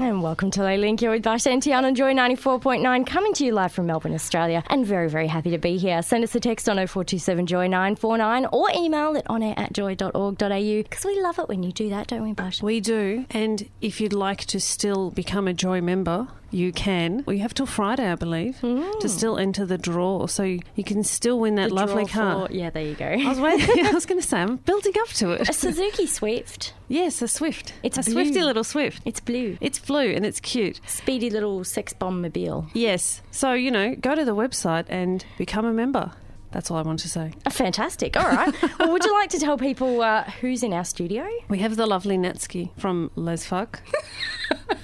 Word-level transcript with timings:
And 0.00 0.22
welcome 0.22 0.50
to 0.52 0.62
Les 0.62 0.78
Link 0.78 1.00
here 1.00 1.10
with 1.10 1.22
Bash 1.22 1.46
and 1.46 1.62
Tiarne 1.62 1.84
on 1.84 1.94
Joy 1.94 2.14
94.9, 2.14 3.06
coming 3.06 3.34
to 3.34 3.44
you 3.44 3.52
live 3.52 3.72
from 3.72 3.86
Melbourne, 3.86 4.14
Australia. 4.14 4.64
And 4.68 4.86
very, 4.86 5.08
very 5.08 5.26
happy 5.26 5.50
to 5.50 5.58
be 5.58 5.76
here. 5.76 6.00
Send 6.00 6.24
us 6.24 6.34
a 6.34 6.40
text 6.40 6.66
on 6.66 6.76
0427 6.76 7.46
Joy 7.46 7.66
949 7.66 8.46
or 8.52 8.70
email 8.74 9.14
it 9.16 9.26
on 9.28 9.42
air 9.42 9.54
at 9.58 9.74
joy.org.au 9.74 10.82
because 10.82 11.04
we 11.04 11.20
love 11.20 11.38
it 11.38 11.48
when 11.48 11.62
you 11.62 11.72
do 11.72 11.90
that, 11.90 12.06
don't 12.06 12.22
we, 12.22 12.32
Bash? 12.32 12.62
We 12.62 12.80
do. 12.80 13.26
And 13.30 13.68
if 13.82 14.00
you'd 14.00 14.14
like 14.14 14.46
to 14.46 14.60
still 14.60 15.10
become 15.10 15.46
a 15.46 15.52
Joy 15.52 15.82
member, 15.82 16.28
you 16.52 16.72
can. 16.72 17.24
Well, 17.26 17.34
you 17.34 17.42
have 17.42 17.54
till 17.54 17.66
Friday, 17.66 18.10
I 18.10 18.14
believe, 18.14 18.60
to 18.60 19.08
still 19.08 19.38
enter 19.38 19.66
the 19.66 19.78
draw. 19.78 20.26
So 20.26 20.42
you 20.44 20.84
can 20.84 21.02
still 21.02 21.40
win 21.40 21.56
that 21.56 21.70
The 21.70 21.74
lovely 21.74 22.06
car. 22.06 22.46
for- 22.46 22.52
yeah, 22.52 22.70
there 22.70 22.84
you 22.84 22.94
go. 22.94 23.06
I 23.06 23.28
was 23.28 23.40
waiting. 23.40 23.86
I 23.86 23.90
was 23.92 24.06
going 24.06 24.20
to 24.20 24.26
say, 24.26 24.38
I'm 24.38 24.56
building 24.56 24.92
up 25.00 25.08
to 25.08 25.32
it. 25.32 25.48
a. 25.48 25.52
Suzuki 25.52 26.06
Swift. 26.06 26.74
Yes, 26.88 27.22
a 27.22 27.28
Swift. 27.28 27.72
It's 27.82 27.98
a 27.98 28.02
blue. 28.02 28.12
Swifty 28.12 28.42
little 28.42 28.64
Swift. 28.64 29.00
It's 29.04 29.20
blue. 29.20 29.56
It's 29.60 29.78
blue 29.78 30.12
and 30.12 30.24
it's 30.26 30.40
cute. 30.40 30.80
Speedy 30.86 31.30
little 31.30 31.64
sex 31.64 31.92
bomb 31.92 32.20
mobile. 32.22 32.66
Yes. 32.74 33.22
So, 33.30 33.54
you 33.54 33.70
know, 33.70 33.94
go 33.94 34.14
to 34.14 34.24
the 34.24 34.34
website 34.34 34.84
and 34.88 35.24
become 35.38 35.64
a 35.64 35.72
member. 35.72 36.12
That's 36.50 36.70
all 36.70 36.76
I 36.76 36.82
want 36.82 36.98
to 36.98 37.08
say. 37.08 37.32
Oh, 37.46 37.50
fantastic. 37.50 38.14
All 38.14 38.26
right. 38.28 38.54
well, 38.78 38.92
would 38.92 39.02
you 39.04 39.12
like 39.14 39.30
to 39.30 39.38
tell 39.38 39.56
people 39.56 40.02
uh, 40.02 40.24
who's 40.42 40.62
in 40.62 40.74
our 40.74 40.84
studio? 40.84 41.26
We 41.48 41.60
have 41.60 41.76
the 41.76 41.86
lovely 41.86 42.18
Natski 42.18 42.70
from 42.78 43.10
Lesfuck. 43.16 43.76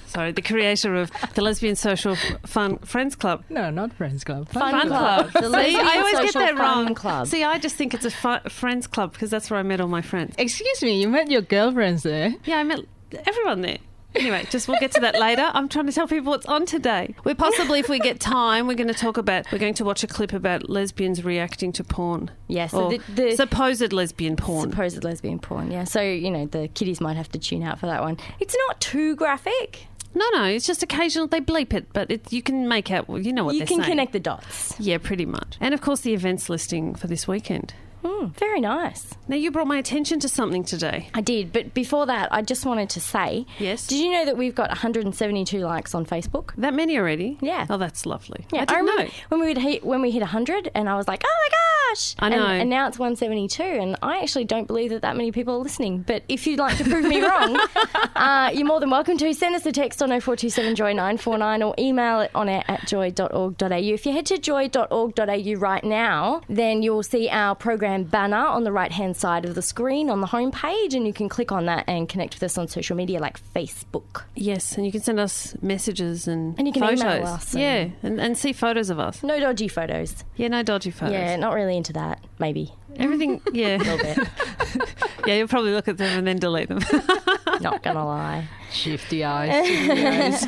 Sorry, 0.09 0.31
the 0.31 0.41
creator 0.41 0.95
of 0.95 1.11
the 1.35 1.41
Lesbian 1.41 1.75
Social 1.75 2.15
Fun 2.45 2.77
Friends 2.79 3.15
Club. 3.15 3.43
No, 3.49 3.69
not 3.69 3.93
Friends 3.93 4.23
Club. 4.23 4.49
Fun 4.49 4.87
Club. 4.87 5.31
The 5.33 5.49
See, 5.49 5.75
I 5.79 5.97
always 5.97 6.19
get 6.19 6.33
that 6.33 6.57
wrong. 6.57 6.95
Club. 6.95 7.27
See, 7.27 7.43
I 7.43 7.57
just 7.59 7.75
think 7.75 7.93
it's 7.93 8.05
a 8.05 8.11
fu- 8.11 8.49
friends 8.49 8.87
club 8.87 9.13
because 9.13 9.29
that's 9.29 9.49
where 9.51 9.59
I 9.59 9.63
met 9.63 9.79
all 9.81 9.87
my 9.87 10.01
friends. 10.01 10.35
Excuse 10.37 10.81
me, 10.81 10.99
you 11.01 11.07
met 11.07 11.29
your 11.29 11.41
girlfriends 11.41 12.03
there. 12.03 12.33
Yeah, 12.45 12.57
I 12.57 12.63
met 12.63 12.79
everyone 13.25 13.61
there. 13.61 13.77
Anyway, 14.15 14.43
just 14.49 14.67
we'll 14.67 14.79
get 14.79 14.91
to 14.93 14.99
that 15.01 15.19
later. 15.19 15.51
I'm 15.53 15.69
trying 15.69 15.85
to 15.85 15.91
tell 15.91 16.07
people 16.07 16.31
what's 16.31 16.47
on 16.47 16.65
today. 16.65 17.13
We're 17.23 17.35
possibly, 17.35 17.79
if 17.79 17.89
we 17.89 17.99
get 17.99 18.19
time, 18.19 18.65
we're 18.65 18.73
going 18.73 18.87
to 18.87 18.93
talk 18.95 19.17
about. 19.17 19.45
We're 19.51 19.59
going 19.59 19.75
to 19.75 19.85
watch 19.85 20.03
a 20.03 20.07
clip 20.07 20.33
about 20.33 20.67
lesbians 20.67 21.23
reacting 21.23 21.71
to 21.73 21.83
porn. 21.83 22.31
Yeah, 22.47 22.65
so 22.65 22.89
the- 22.89 23.01
the- 23.13 23.35
supposed 23.35 23.93
lesbian 23.93 24.35
porn. 24.35 24.71
Supposed 24.71 25.03
lesbian 25.03 25.37
porn, 25.37 25.69
yeah. 25.69 25.83
So, 25.83 26.01
you 26.01 26.31
know, 26.31 26.47
the 26.47 26.69
kiddies 26.69 26.99
might 26.99 27.17
have 27.17 27.29
to 27.33 27.39
tune 27.39 27.61
out 27.61 27.79
for 27.79 27.85
that 27.85 28.01
one. 28.01 28.17
It's 28.39 28.55
not 28.67 28.81
too 28.81 29.15
graphic. 29.15 29.85
No, 30.15 30.25
no, 30.33 30.43
it's 30.45 30.65
just 30.67 30.83
occasional. 30.83 31.27
They 31.27 31.41
bleep 31.41 31.73
it, 31.73 31.87
but 31.93 32.09
it, 32.11 32.31
you 32.33 32.41
can 32.41 32.67
make 32.67 32.91
out. 32.91 33.07
well, 33.07 33.19
You 33.19 33.31
know 33.33 33.45
what 33.45 33.53
you 33.55 33.59
they're 33.61 33.67
can 33.67 33.77
saying. 33.77 33.89
connect 33.89 34.13
the 34.13 34.19
dots. 34.19 34.75
Yeah, 34.79 34.97
pretty 34.97 35.25
much. 35.25 35.57
And 35.59 35.73
of 35.73 35.81
course, 35.81 36.01
the 36.01 36.13
events 36.13 36.49
listing 36.49 36.95
for 36.95 37.07
this 37.07 37.27
weekend. 37.27 37.73
Hmm, 38.05 38.27
very 38.27 38.61
nice. 38.61 39.13
Now, 39.27 39.35
you 39.35 39.51
brought 39.51 39.67
my 39.67 39.77
attention 39.77 40.21
to 40.21 40.29
something 40.29 40.63
today. 40.63 41.09
I 41.13 41.19
did, 41.19 41.51
but 41.51 41.73
before 41.73 42.05
that, 42.05 42.29
I 42.33 42.41
just 42.41 42.65
wanted 42.65 42.89
to 42.91 43.01
say 43.01 43.45
Yes. 43.59 43.87
Did 43.87 43.97
you 43.99 44.11
know 44.13 44.23
that 44.23 44.37
we've 44.37 44.55
got 44.55 44.69
172 44.69 45.59
likes 45.59 45.93
on 45.93 46.05
Facebook? 46.05 46.51
That 46.57 46.73
many 46.73 46.97
already? 46.97 47.37
Yeah. 47.41 47.67
Oh, 47.69 47.77
that's 47.77 48.05
lovely. 48.05 48.45
Yeah, 48.53 48.61
I 48.61 48.65
didn't 48.65 48.85
remember 48.85 49.03
know. 49.03 49.09
when 49.27 49.41
we 49.41 49.47
would 49.47 49.57
hit 49.57 49.83
when 49.85 50.01
we 50.01 50.11
hit 50.11 50.21
100, 50.21 50.71
and 50.75 50.87
I 50.87 50.95
was 50.95 51.09
like, 51.09 51.23
"Oh 51.25 51.49
my 51.49 51.49
gosh!" 51.89 52.15
I 52.19 52.29
know. 52.29 52.45
And, 52.45 52.61
and 52.61 52.69
now 52.69 52.87
it's 52.87 52.97
172, 52.99 53.63
and 53.63 53.95
I 54.01 54.19
actually 54.19 54.45
don't 54.45 54.67
believe 54.67 54.89
that 54.91 55.01
that 55.01 55.15
many 55.15 55.31
people 55.31 55.55
are 55.55 55.57
listening. 55.63 56.03
But 56.07 56.23
if 56.29 56.45
you'd 56.47 56.59
like 56.59 56.77
to 56.77 56.83
prove 56.83 57.05
me 57.05 57.21
wrong, 57.21 57.59
uh, 58.15 58.51
you're 58.53 58.67
more 58.67 58.79
than 58.79 58.89
welcome 58.89 59.17
to 59.17 59.33
send 59.33 59.55
us 59.55 59.65
a 59.65 59.71
text 59.71 60.01
on 60.01 60.09
0427 60.09 60.75
joy 60.75 60.93
949 60.93 61.63
or 61.63 61.73
email 61.79 62.21
it 62.21 62.31
on 62.35 62.49
air 62.49 62.63
at 62.67 62.87
joy.org.au. 62.87 63.67
If 63.69 64.05
you 64.05 64.11
head 64.11 64.25
to 64.27 64.37
joy.org.au 64.37 65.53
right 65.59 65.83
now, 65.83 66.41
then 66.49 66.81
you'll 66.81 67.03
see 67.03 67.29
our 67.29 67.55
program 67.55 68.03
banner 68.03 68.37
on 68.37 68.63
the 68.63 68.71
right 68.71 68.91
hand 68.91 69.15
side 69.17 69.45
of 69.45 69.55
the 69.55 69.61
screen 69.61 70.09
on 70.09 70.21
the 70.21 70.27
home 70.27 70.51
page, 70.51 70.93
and 70.93 71.05
you 71.07 71.13
can 71.13 71.29
click 71.29 71.51
on 71.51 71.65
that 71.65 71.83
and 71.87 72.07
connect 72.09 72.35
with 72.35 72.43
us 72.43 72.57
on 72.57 72.67
social 72.67 72.95
media 72.95 73.19
like 73.19 73.39
Facebook. 73.53 74.23
Yes, 74.35 74.75
and 74.77 74.85
you 74.85 74.91
can 74.91 75.01
send 75.01 75.19
us 75.19 75.55
messages 75.61 76.27
and, 76.27 76.57
And 76.57 76.67
you 76.67 76.73
can 76.73 76.81
photos. 76.83 77.01
email 77.01 77.25
us 77.27 77.53
and- 77.53 77.61
Yeah, 77.61 77.87
and, 78.03 78.19
and 78.19 78.37
see 78.37 78.53
photos 78.53 78.89
of 78.89 78.99
us. 78.99 79.23
No 79.23 79.39
dodgy 79.39 79.67
photos. 79.67 80.23
Yeah, 80.35 80.47
no 80.49 80.63
dodgy 80.63 80.91
photos. 80.91 81.13
Yeah, 81.13 81.35
not 81.35 81.53
really 81.53 81.77
into 81.79 81.93
that. 81.93 82.23
Maybe 82.37 82.71
Everything, 82.97 83.41
yeah. 83.53 83.77
a 83.77 83.79
little 83.79 83.97
bit. 83.97 84.27
yeah, 85.25 85.35
you'll 85.35 85.47
probably 85.47 85.71
look 85.71 85.87
at 85.87 85.97
them 85.97 86.19
and 86.19 86.27
then 86.27 86.37
delete 86.37 86.67
them. 86.67 86.79
not 87.63 87.83
gonna 87.83 88.05
lie. 88.05 88.47
Shifty 88.71 89.23
eyes. 89.23 89.65
shifty 89.67 90.07
eyes. 90.07 90.45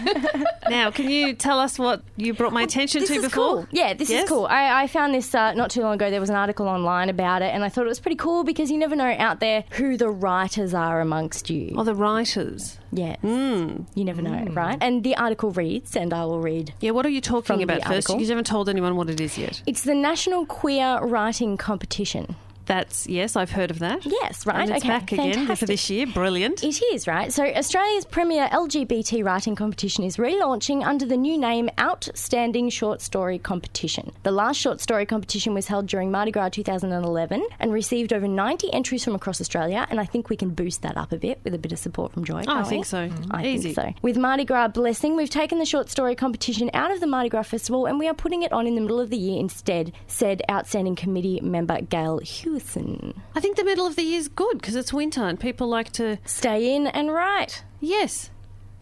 now, 0.69 0.91
can 0.91 1.09
you 1.09 1.33
tell 1.33 1.57
us 1.59 1.79
what 1.79 2.03
you 2.17 2.35
brought 2.35 2.53
my 2.53 2.61
attention 2.61 3.01
This 3.01 3.09
to 3.09 3.21
before? 3.21 3.29
cool. 3.55 3.67
Yeah, 3.71 3.95
this 3.95 4.11
Yes? 4.11 4.23
is 4.25 4.29
cool. 4.29 4.45
I, 4.45 4.83
I 4.83 4.87
found 4.87 5.15
this 5.15 5.33
uh, 5.33 5.53
not 5.53 5.71
too 5.71 5.81
long 5.81 5.95
ago. 5.95 6.11
There 6.11 6.19
was 6.19 6.29
an 6.29 6.35
article 6.35 6.67
online 6.67 7.09
about 7.09 7.41
it, 7.41 7.51
and 7.53 7.63
I 7.63 7.69
thought 7.69 7.85
it 7.85 7.89
was 7.89 7.99
pretty 7.99 8.17
cool 8.17 8.43
because 8.43 8.69
you 8.69 8.77
never 8.77 8.95
know 8.95 9.11
out 9.17 9.39
there 9.39 9.63
who 9.71 9.97
the 9.97 10.09
writers 10.09 10.75
are 10.75 11.01
amongst 11.01 11.49
you. 11.49 11.73
Oh, 11.75 11.83
the 11.83 11.95
writers. 11.95 12.77
Yeah, 12.91 13.15
Mm. 13.23 13.85
you 13.95 14.03
never 14.05 14.21
know, 14.21 14.45
right? 14.51 14.77
And 14.81 15.03
the 15.03 15.15
article 15.15 15.49
reads, 15.51 15.95
and 15.95 16.13
I 16.13 16.25
will 16.25 16.41
read. 16.41 16.73
Yeah, 16.79 16.91
what 16.91 17.05
are 17.07 17.09
you 17.09 17.21
talking 17.21 17.63
about 17.63 17.77
first? 17.83 18.07
article. 18.09 18.19
You 18.21 18.27
haven't 18.27 18.45
told 18.47 18.69
anyone 18.69 18.95
what 18.97 19.09
it 19.09 19.19
is 19.19 19.37
yet. 19.37 19.63
It's 19.65 19.81
the 19.81 19.95
National 19.95 20.45
Queer 20.45 20.99
Writing 21.01 21.57
Competition. 21.57 22.35
That's, 22.65 23.07
yes, 23.07 23.35
I've 23.35 23.51
heard 23.51 23.71
of 23.71 23.79
that. 23.79 24.05
Yes, 24.05 24.45
right. 24.45 24.61
And 24.61 24.69
it's 24.71 24.83
okay, 24.83 24.87
back 24.87 25.11
again 25.11 25.55
for 25.55 25.65
this 25.65 25.89
year. 25.89 26.07
Brilliant. 26.07 26.63
It 26.63 26.81
is, 26.93 27.07
right? 27.07 27.31
So, 27.31 27.45
Australia's 27.45 28.05
premier 28.05 28.47
LGBT 28.49 29.23
writing 29.23 29.55
competition 29.55 30.03
is 30.03 30.17
relaunching 30.17 30.85
under 30.85 31.05
the 31.05 31.17
new 31.17 31.37
name 31.37 31.69
Outstanding 31.79 32.69
Short 32.69 33.01
Story 33.01 33.39
Competition. 33.39 34.11
The 34.23 34.31
last 34.31 34.57
short 34.57 34.79
story 34.79 35.05
competition 35.05 35.53
was 35.53 35.67
held 35.67 35.87
during 35.87 36.11
Mardi 36.11 36.31
Gras 36.31 36.49
2011 36.49 37.45
and 37.59 37.73
received 37.73 38.13
over 38.13 38.27
90 38.27 38.73
entries 38.73 39.03
from 39.03 39.15
across 39.15 39.41
Australia, 39.41 39.87
and 39.89 39.99
I 39.99 40.05
think 40.05 40.29
we 40.29 40.35
can 40.35 40.49
boost 40.51 40.81
that 40.83 40.97
up 40.97 41.11
a 41.11 41.17
bit 41.17 41.39
with 41.43 41.53
a 41.53 41.57
bit 41.57 41.71
of 41.71 41.79
support 41.79 42.13
from 42.13 42.23
Joy. 42.23 42.43
Oh, 42.47 42.53
I 42.53 42.63
we? 42.63 42.69
think 42.69 42.85
so. 42.85 43.07
Mm-hmm. 43.09 43.35
I 43.35 43.45
Easy. 43.45 43.73
think 43.73 43.95
so. 43.95 43.99
With 44.01 44.17
Mardi 44.17 44.45
Gras 44.45 44.69
blessing, 44.69 45.15
we've 45.15 45.29
taken 45.29 45.59
the 45.59 45.65
short 45.65 45.89
story 45.89 46.15
competition 46.15 46.69
out 46.73 46.91
of 46.91 46.99
the 46.99 47.07
Mardi 47.07 47.29
Gras 47.29 47.43
Festival 47.43 47.85
and 47.85 47.99
we 47.99 48.07
are 48.07 48.13
putting 48.13 48.43
it 48.43 48.51
on 48.51 48.67
in 48.67 48.75
the 48.75 48.81
middle 48.81 48.99
of 48.99 49.09
the 49.09 49.17
year 49.17 49.39
instead, 49.39 49.91
said 50.07 50.41
outstanding 50.49 50.95
committee 50.95 51.39
member 51.41 51.81
Gail 51.81 52.19
I 53.35 53.39
think 53.39 53.57
the 53.57 53.63
middle 53.63 53.87
of 53.87 53.95
the 53.95 54.03
year 54.03 54.19
is 54.19 54.27
good 54.27 54.57
because 54.57 54.75
it's 54.75 54.93
winter 54.93 55.23
and 55.23 55.39
people 55.39 55.67
like 55.67 55.91
to. 55.93 56.17
Stay 56.25 56.75
in 56.75 56.87
and 56.87 57.13
write. 57.13 57.63
Yes. 57.79 58.29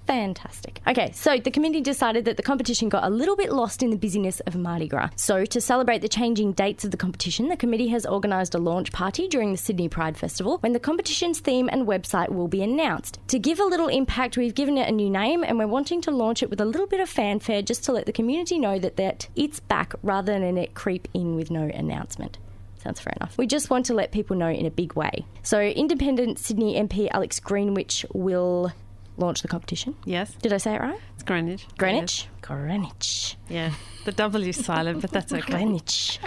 Fantastic. 0.09 0.81
Okay, 0.88 1.12
so 1.12 1.38
the 1.38 1.52
committee 1.52 1.81
decided 1.81 2.25
that 2.25 2.35
the 2.35 2.41
competition 2.41 2.90
got 2.90 3.03
a 3.03 3.12
little 3.12 3.35
bit 3.35 3.52
lost 3.52 3.84
in 3.84 3.91
the 3.91 3.96
busyness 3.96 4.40
of 4.40 4.56
Mardi 4.56 4.88
Gras. 4.88 5.12
So, 5.16 5.46
to 5.46 5.62
celebrate 5.62 6.00
the 6.00 6.09
changing 6.09 6.53
dates 6.53 6.84
of 6.84 6.90
the 6.90 6.97
competition, 6.97 7.47
the 7.47 7.56
committee 7.56 7.90
has 7.90 8.07
organised 8.07 8.56
a 8.56 8.57
launch 8.57 8.91
party 8.91 9.28
during 9.28 9.52
the 9.52 9.57
Sydney 9.57 9.88
Pride 9.88 10.18
Festival 10.18 10.57
when 10.62 10.74
the 10.74 10.80
competition's 10.80 11.41
theme 11.41 11.69
and 11.72 11.86
website 11.86 12.30
will 12.30 12.47
be 12.47 12.63
announced. 12.63 13.19
To 13.28 13.38
give 13.38 13.59
a 13.59 13.66
little 13.66 13.88
impact, 13.88 14.36
we've 14.36 14.56
given 14.56 14.80
it 14.80 14.90
a 14.90 14.91
new 14.91 15.12
name 15.12 15.44
and 15.44 15.59
we're 15.59 15.68
wanting 15.68 16.01
to 16.01 16.12
launch 16.12 16.41
it 16.41 16.50
with 16.50 16.59
a 16.59 16.66
little 16.66 16.88
bit 16.88 17.01
of 17.01 17.07
fanfare 17.07 17.62
just 17.62 17.84
to 17.84 17.91
let 17.91 18.07
the 18.07 18.12
community 18.12 18.57
know 18.57 18.80
that, 18.80 18.97
that 18.97 19.28
it's 19.36 19.59
back 19.59 19.94
rather 20.01 20.40
than 20.40 20.57
it 20.57 20.74
creep 20.74 21.07
in 21.13 21.36
with 21.36 21.51
no 21.51 21.66
announcement. 21.66 22.40
Sounds 22.84 23.00
fair 23.00 23.14
enough. 23.20 23.38
We 23.38 23.46
just 23.46 23.70
want 23.70 23.86
to 23.88 23.94
let 23.94 24.12
people 24.12 24.36
know 24.36 24.50
in 24.50 24.66
a 24.66 24.72
big 24.72 24.94
way. 24.94 25.26
So, 25.44 25.60
independent 25.60 26.40
Sydney 26.40 26.76
MP 26.76 27.10
Alex 27.12 27.40
Greenwich 27.40 28.06
will 28.14 28.72
launch 29.18 29.42
the 29.42 29.48
competition. 29.48 29.96
Yes. 30.06 30.34
Did 30.42 30.54
I 30.54 30.58
say 30.58 30.76
it 30.76 30.82
right? 30.82 31.00
It's 31.16 31.24
Greenwich. 31.24 31.68
Greenwich? 31.78 32.28
Greenwich. 32.42 33.36
Yeah. 33.50 33.72
The 34.06 34.14
W's 34.14 34.64
silent, 34.64 35.02
but 35.02 35.12
that's 35.12 35.34
okay. 35.34 35.52
Greenwich. 35.52 36.20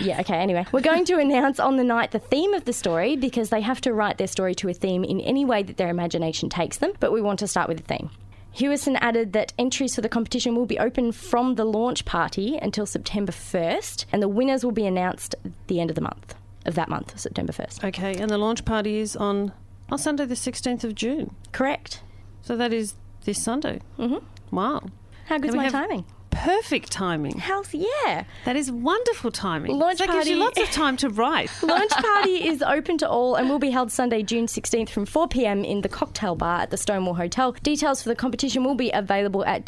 Yeah, 0.00 0.20
okay, 0.20 0.36
anyway. 0.36 0.66
We're 0.72 0.80
going 0.80 1.04
to 1.06 1.18
announce 1.18 1.60
on 1.60 1.76
the 1.76 1.84
night 1.84 2.12
the 2.12 2.18
theme 2.18 2.54
of 2.54 2.64
the 2.64 2.72
story 2.72 3.16
because 3.16 3.50
they 3.50 3.60
have 3.60 3.80
to 3.82 3.92
write 3.92 4.18
their 4.18 4.26
story 4.26 4.54
to 4.56 4.68
a 4.68 4.74
theme 4.74 5.04
in 5.04 5.20
any 5.20 5.44
way 5.44 5.62
that 5.62 5.76
their 5.76 5.90
imagination 5.90 6.48
takes 6.48 6.78
them, 6.78 6.92
but 7.00 7.12
we 7.12 7.20
want 7.20 7.38
to 7.40 7.46
start 7.46 7.68
with 7.68 7.80
a 7.80 7.82
theme. 7.82 8.10
Hewison 8.56 8.98
added 9.00 9.32
that 9.32 9.52
entries 9.58 9.94
for 9.94 10.00
the 10.02 10.08
competition 10.08 10.54
will 10.54 10.66
be 10.66 10.78
open 10.78 11.12
from 11.12 11.54
the 11.54 11.64
launch 11.64 12.04
party 12.04 12.58
until 12.60 12.84
September 12.86 13.32
1st, 13.32 14.04
and 14.12 14.22
the 14.22 14.28
winners 14.28 14.64
will 14.64 14.72
be 14.72 14.86
announced 14.86 15.34
at 15.44 15.52
the 15.68 15.80
end 15.80 15.90
of 15.90 15.96
the 15.96 16.02
month, 16.02 16.34
of 16.66 16.74
that 16.74 16.88
month, 16.88 17.18
September 17.18 17.52
1st. 17.52 17.84
Okay, 17.88 18.14
and 18.16 18.30
the 18.30 18.38
launch 18.38 18.64
party 18.64 18.98
is 18.98 19.16
on, 19.16 19.52
on 19.90 19.98
Sunday, 19.98 20.26
the 20.26 20.34
16th 20.34 20.84
of 20.84 20.94
June. 20.94 21.34
Correct. 21.52 22.02
So 22.42 22.56
that 22.56 22.72
is 22.72 22.94
this 23.24 23.42
Sunday. 23.42 23.80
Mm-hmm. 23.98 24.54
Wow. 24.54 24.82
How 25.26 25.38
good's 25.38 25.54
my 25.54 25.64
have- 25.64 25.72
timing? 25.72 26.04
Perfect 26.32 26.90
timing. 26.90 27.38
Health, 27.38 27.74
yeah. 27.74 28.24
That 28.44 28.56
is 28.56 28.72
wonderful 28.72 29.30
timing. 29.30 29.78
Launch 29.78 29.98
that 29.98 30.08
gives 30.10 30.28
you 30.28 30.38
party. 30.38 30.60
lots 30.60 30.68
of 30.68 30.74
time 30.74 30.96
to 30.96 31.08
write. 31.08 31.50
Launch 31.62 31.90
party 31.90 32.44
is 32.48 32.62
open 32.62 32.98
to 32.98 33.08
all 33.08 33.36
and 33.36 33.48
will 33.48 33.58
be 33.58 33.70
held 33.70 33.92
Sunday, 33.92 34.22
June 34.22 34.46
16th 34.46 34.88
from 34.88 35.06
4 35.06 35.28
pm 35.28 35.64
in 35.64 35.82
the 35.82 35.88
cocktail 35.88 36.34
bar 36.34 36.62
at 36.62 36.70
the 36.70 36.76
Stonewall 36.76 37.14
Hotel. 37.14 37.52
Details 37.62 38.02
for 38.02 38.08
the 38.08 38.16
competition 38.16 38.64
will 38.64 38.74
be 38.74 38.90
available 38.90 39.44
at 39.44 39.64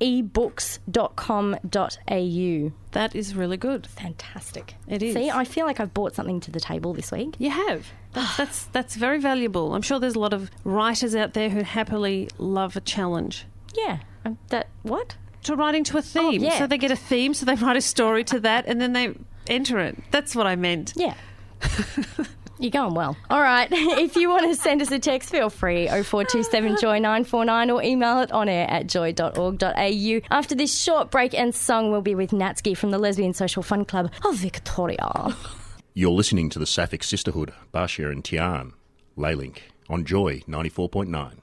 ebooks.com.au. 0.00 2.72
That 2.92 3.14
is 3.14 3.34
really 3.34 3.56
good. 3.56 3.86
Fantastic. 3.86 4.74
It 4.86 5.02
is. 5.02 5.14
See, 5.14 5.30
I 5.30 5.44
feel 5.44 5.66
like 5.66 5.80
I've 5.80 5.94
brought 5.94 6.14
something 6.14 6.40
to 6.40 6.50
the 6.50 6.60
table 6.60 6.94
this 6.94 7.12
week. 7.12 7.34
You 7.38 7.50
have. 7.50 7.86
That's, 8.12 8.36
that's 8.36 8.64
that's 8.66 8.96
very 8.96 9.20
valuable. 9.20 9.74
I'm 9.74 9.82
sure 9.82 9.98
there's 9.98 10.16
a 10.16 10.20
lot 10.20 10.32
of 10.32 10.50
writers 10.64 11.14
out 11.14 11.34
there 11.34 11.50
who 11.50 11.62
happily 11.62 12.28
love 12.38 12.76
a 12.76 12.80
challenge. 12.80 13.46
Yeah. 13.74 13.98
Um, 14.24 14.38
that 14.48 14.68
what? 14.82 15.16
To 15.44 15.56
writing 15.56 15.84
to 15.84 15.98
a 15.98 16.02
theme. 16.02 16.42
yeah. 16.42 16.58
So 16.58 16.66
they 16.66 16.78
get 16.78 16.90
a 16.90 16.96
theme, 16.96 17.34
so 17.34 17.46
they 17.46 17.54
write 17.54 17.76
a 17.76 17.80
story 17.80 18.24
to 18.24 18.40
that, 18.40 18.66
and 18.66 18.80
then 18.80 18.92
they 18.92 19.14
enter 19.46 19.78
it. 19.78 19.96
That's 20.10 20.34
what 20.34 20.46
I 20.46 20.56
meant. 20.56 20.94
Yeah. 20.96 21.14
You're 22.58 22.70
going 22.70 22.94
well. 22.94 23.16
All 23.30 23.40
right. 23.40 23.68
If 23.98 24.16
you 24.16 24.28
want 24.28 24.44
to 24.44 24.54
send 24.54 24.80
us 24.80 24.90
a 24.90 24.98
text, 24.98 25.30
feel 25.30 25.50
free 25.50 25.86
0427 25.86 26.76
Joy 26.80 26.98
949 26.98 27.70
or 27.70 27.82
email 27.82 28.20
it 28.20 28.32
on 28.32 28.48
air 28.48 28.68
at 28.70 28.86
joy.org.au. 28.86 30.20
After 30.30 30.54
this 30.54 30.76
short 30.76 31.10
break 31.10 31.34
and 31.34 31.54
song, 31.54 31.90
we'll 31.90 32.00
be 32.00 32.14
with 32.14 32.30
Natski 32.30 32.76
from 32.76 32.90
the 32.90 32.98
Lesbian 32.98 33.34
Social 33.34 33.62
Fun 33.62 33.84
Club 33.84 34.10
of 34.24 34.36
Victoria. 34.36 35.36
You're 35.94 36.10
listening 36.10 36.48
to 36.50 36.58
the 36.58 36.66
Sapphic 36.66 37.02
Sisterhood, 37.02 37.52
Basia 37.72 38.10
and 38.10 38.22
Tiarne, 38.22 38.72
Leslink, 39.16 39.58
on 39.88 40.04
Joy 40.04 40.40
94.9. 40.48 41.38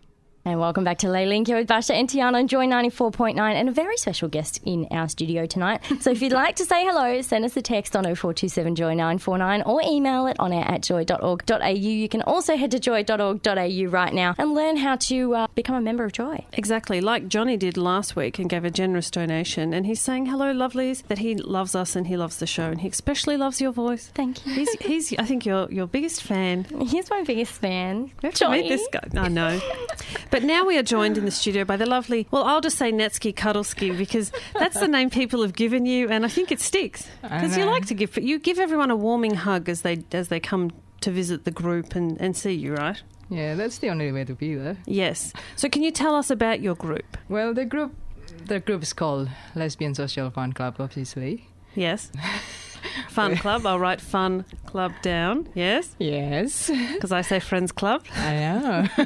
And 0.47 0.59
welcome 0.59 0.83
back 0.83 0.99
to 0.99 1.09
Les 1.09 1.25
Link. 1.25 1.47
You're 1.47 1.57
with 1.57 1.67
Basia 1.67 1.95
and 1.95 2.07
Tiarne 2.07 2.35
on 2.35 2.47
Joy 2.47 2.67
94.9 2.67 3.35
and 3.39 3.67
a 3.67 3.71
very 3.71 3.97
special 3.97 4.29
guest 4.29 4.61
in 4.63 4.85
our 4.91 5.09
studio 5.09 5.47
tonight. 5.47 5.81
So 6.01 6.11
if 6.11 6.21
you'd 6.21 6.31
like 6.43 6.57
to 6.57 6.65
say 6.65 6.85
hello, 6.85 7.19
send 7.23 7.45
us 7.45 7.57
a 7.57 7.63
text 7.63 7.95
on 7.95 8.03
0427 8.03 8.75
Joy 8.75 8.93
949 8.93 9.63
or 9.63 9.81
email 9.81 10.27
it 10.27 10.39
on 10.39 10.53
air 10.53 10.63
at 10.67 10.83
joy.org.au. 10.83 11.67
You 11.67 12.07
can 12.07 12.21
also 12.21 12.57
head 12.57 12.69
to 12.69 12.79
joy.org.au 12.79 13.85
right 13.89 14.13
now 14.13 14.35
and 14.37 14.53
learn 14.53 14.77
how 14.77 14.97
to 14.97 15.33
uh, 15.33 15.47
become 15.55 15.73
a 15.77 15.81
member 15.81 16.03
of 16.03 16.11
Joy. 16.11 16.45
Exactly, 16.53 17.01
like 17.01 17.27
Johnny 17.27 17.57
did 17.57 17.75
last 17.75 18.15
week 18.15 18.37
and 18.37 18.47
gave 18.47 18.63
a 18.63 18.69
generous 18.69 19.09
donation. 19.09 19.73
And 19.73 19.87
he's 19.87 19.99
saying, 19.99 20.27
hello, 20.27 20.53
lovelies, 20.53 21.01
that 21.07 21.17
he 21.17 21.33
loves 21.33 21.73
us 21.73 21.95
and 21.95 22.05
he 22.05 22.17
loves 22.17 22.37
the 22.37 22.45
show. 22.45 22.69
And 22.69 22.81
he 22.81 22.89
especially 22.89 23.35
loves 23.35 23.59
your 23.59 23.71
voice. 23.71 24.11
Thank 24.13 24.45
you. 24.45 24.53
He's, 24.53 24.71
he's 24.73 25.15
I 25.17 25.25
think, 25.25 25.43
your, 25.43 25.71
your 25.71 25.87
biggest 25.87 26.21
fan. 26.21 26.65
He's 26.85 27.09
my 27.09 27.23
biggest 27.23 27.53
fan. 27.53 28.11
Have 28.21 28.35
to 28.35 28.49
meet 28.51 28.69
this 28.69 28.87
guy. 28.91 29.07
I 29.15 29.27
know. 29.27 29.59
But 30.35 30.43
now 30.43 30.65
we 30.65 30.77
are 30.77 30.83
joined 30.83 31.17
in 31.17 31.23
the 31.23 31.31
studio 31.31 31.63
by 31.63 31.77
the 31.77 31.85
lovely, 31.85 32.27
well, 32.29 32.43
I'll 32.43 32.59
just 32.59 32.77
say 32.77 32.91
Natski 32.91 33.33
Cuddleski 33.33 33.97
because 33.97 34.33
that's 34.59 34.77
the 34.77 34.87
name 34.89 35.09
people 35.09 35.41
have 35.43 35.53
given 35.53 35.85
you, 35.85 36.09
and 36.09 36.25
I 36.25 36.27
think 36.27 36.51
it 36.51 36.59
sticks. 36.59 37.07
Because 37.21 37.55
you 37.55 37.63
like 37.63 37.85
to 37.85 37.93
give, 37.93 38.17
you 38.17 38.37
give 38.37 38.59
everyone 38.59 38.91
a 38.91 38.97
warming 38.97 39.35
hug 39.35 39.69
as 39.69 39.83
they 39.83 40.03
as 40.11 40.27
they 40.27 40.41
come 40.41 40.73
to 40.99 41.11
visit 41.11 41.45
the 41.45 41.51
group 41.51 41.95
and, 41.95 42.19
and 42.19 42.35
see 42.35 42.51
you, 42.51 42.73
right? 42.73 43.01
Yeah, 43.29 43.55
that's 43.55 43.77
the 43.77 43.87
only 43.87 44.11
way 44.11 44.25
to 44.25 44.35
be 44.35 44.55
there. 44.55 44.75
Yes. 44.85 45.31
So 45.55 45.69
can 45.69 45.83
you 45.83 45.91
tell 45.91 46.15
us 46.15 46.29
about 46.29 46.59
your 46.59 46.75
group? 46.75 47.15
Well, 47.29 47.53
the 47.53 47.63
group, 47.63 47.95
the 48.43 48.59
group 48.59 48.83
is 48.83 48.91
called 48.91 49.29
Lesbian 49.55 49.95
Social 49.95 50.29
Fun 50.31 50.51
Club, 50.51 50.75
obviously. 50.79 51.47
Yes. 51.75 52.11
Fun 53.09 53.35
club. 53.43 53.65
I'll 53.65 53.79
write 53.79 54.01
fun 54.01 54.45
club 54.65 54.91
down. 55.01 55.47
Yes. 55.53 55.95
Yes, 55.99 56.69
Because 56.93 57.11
I 57.11 57.21
say 57.21 57.39
friends 57.39 57.71
club. 57.71 58.03
I 58.15 58.33
know. 58.35 58.87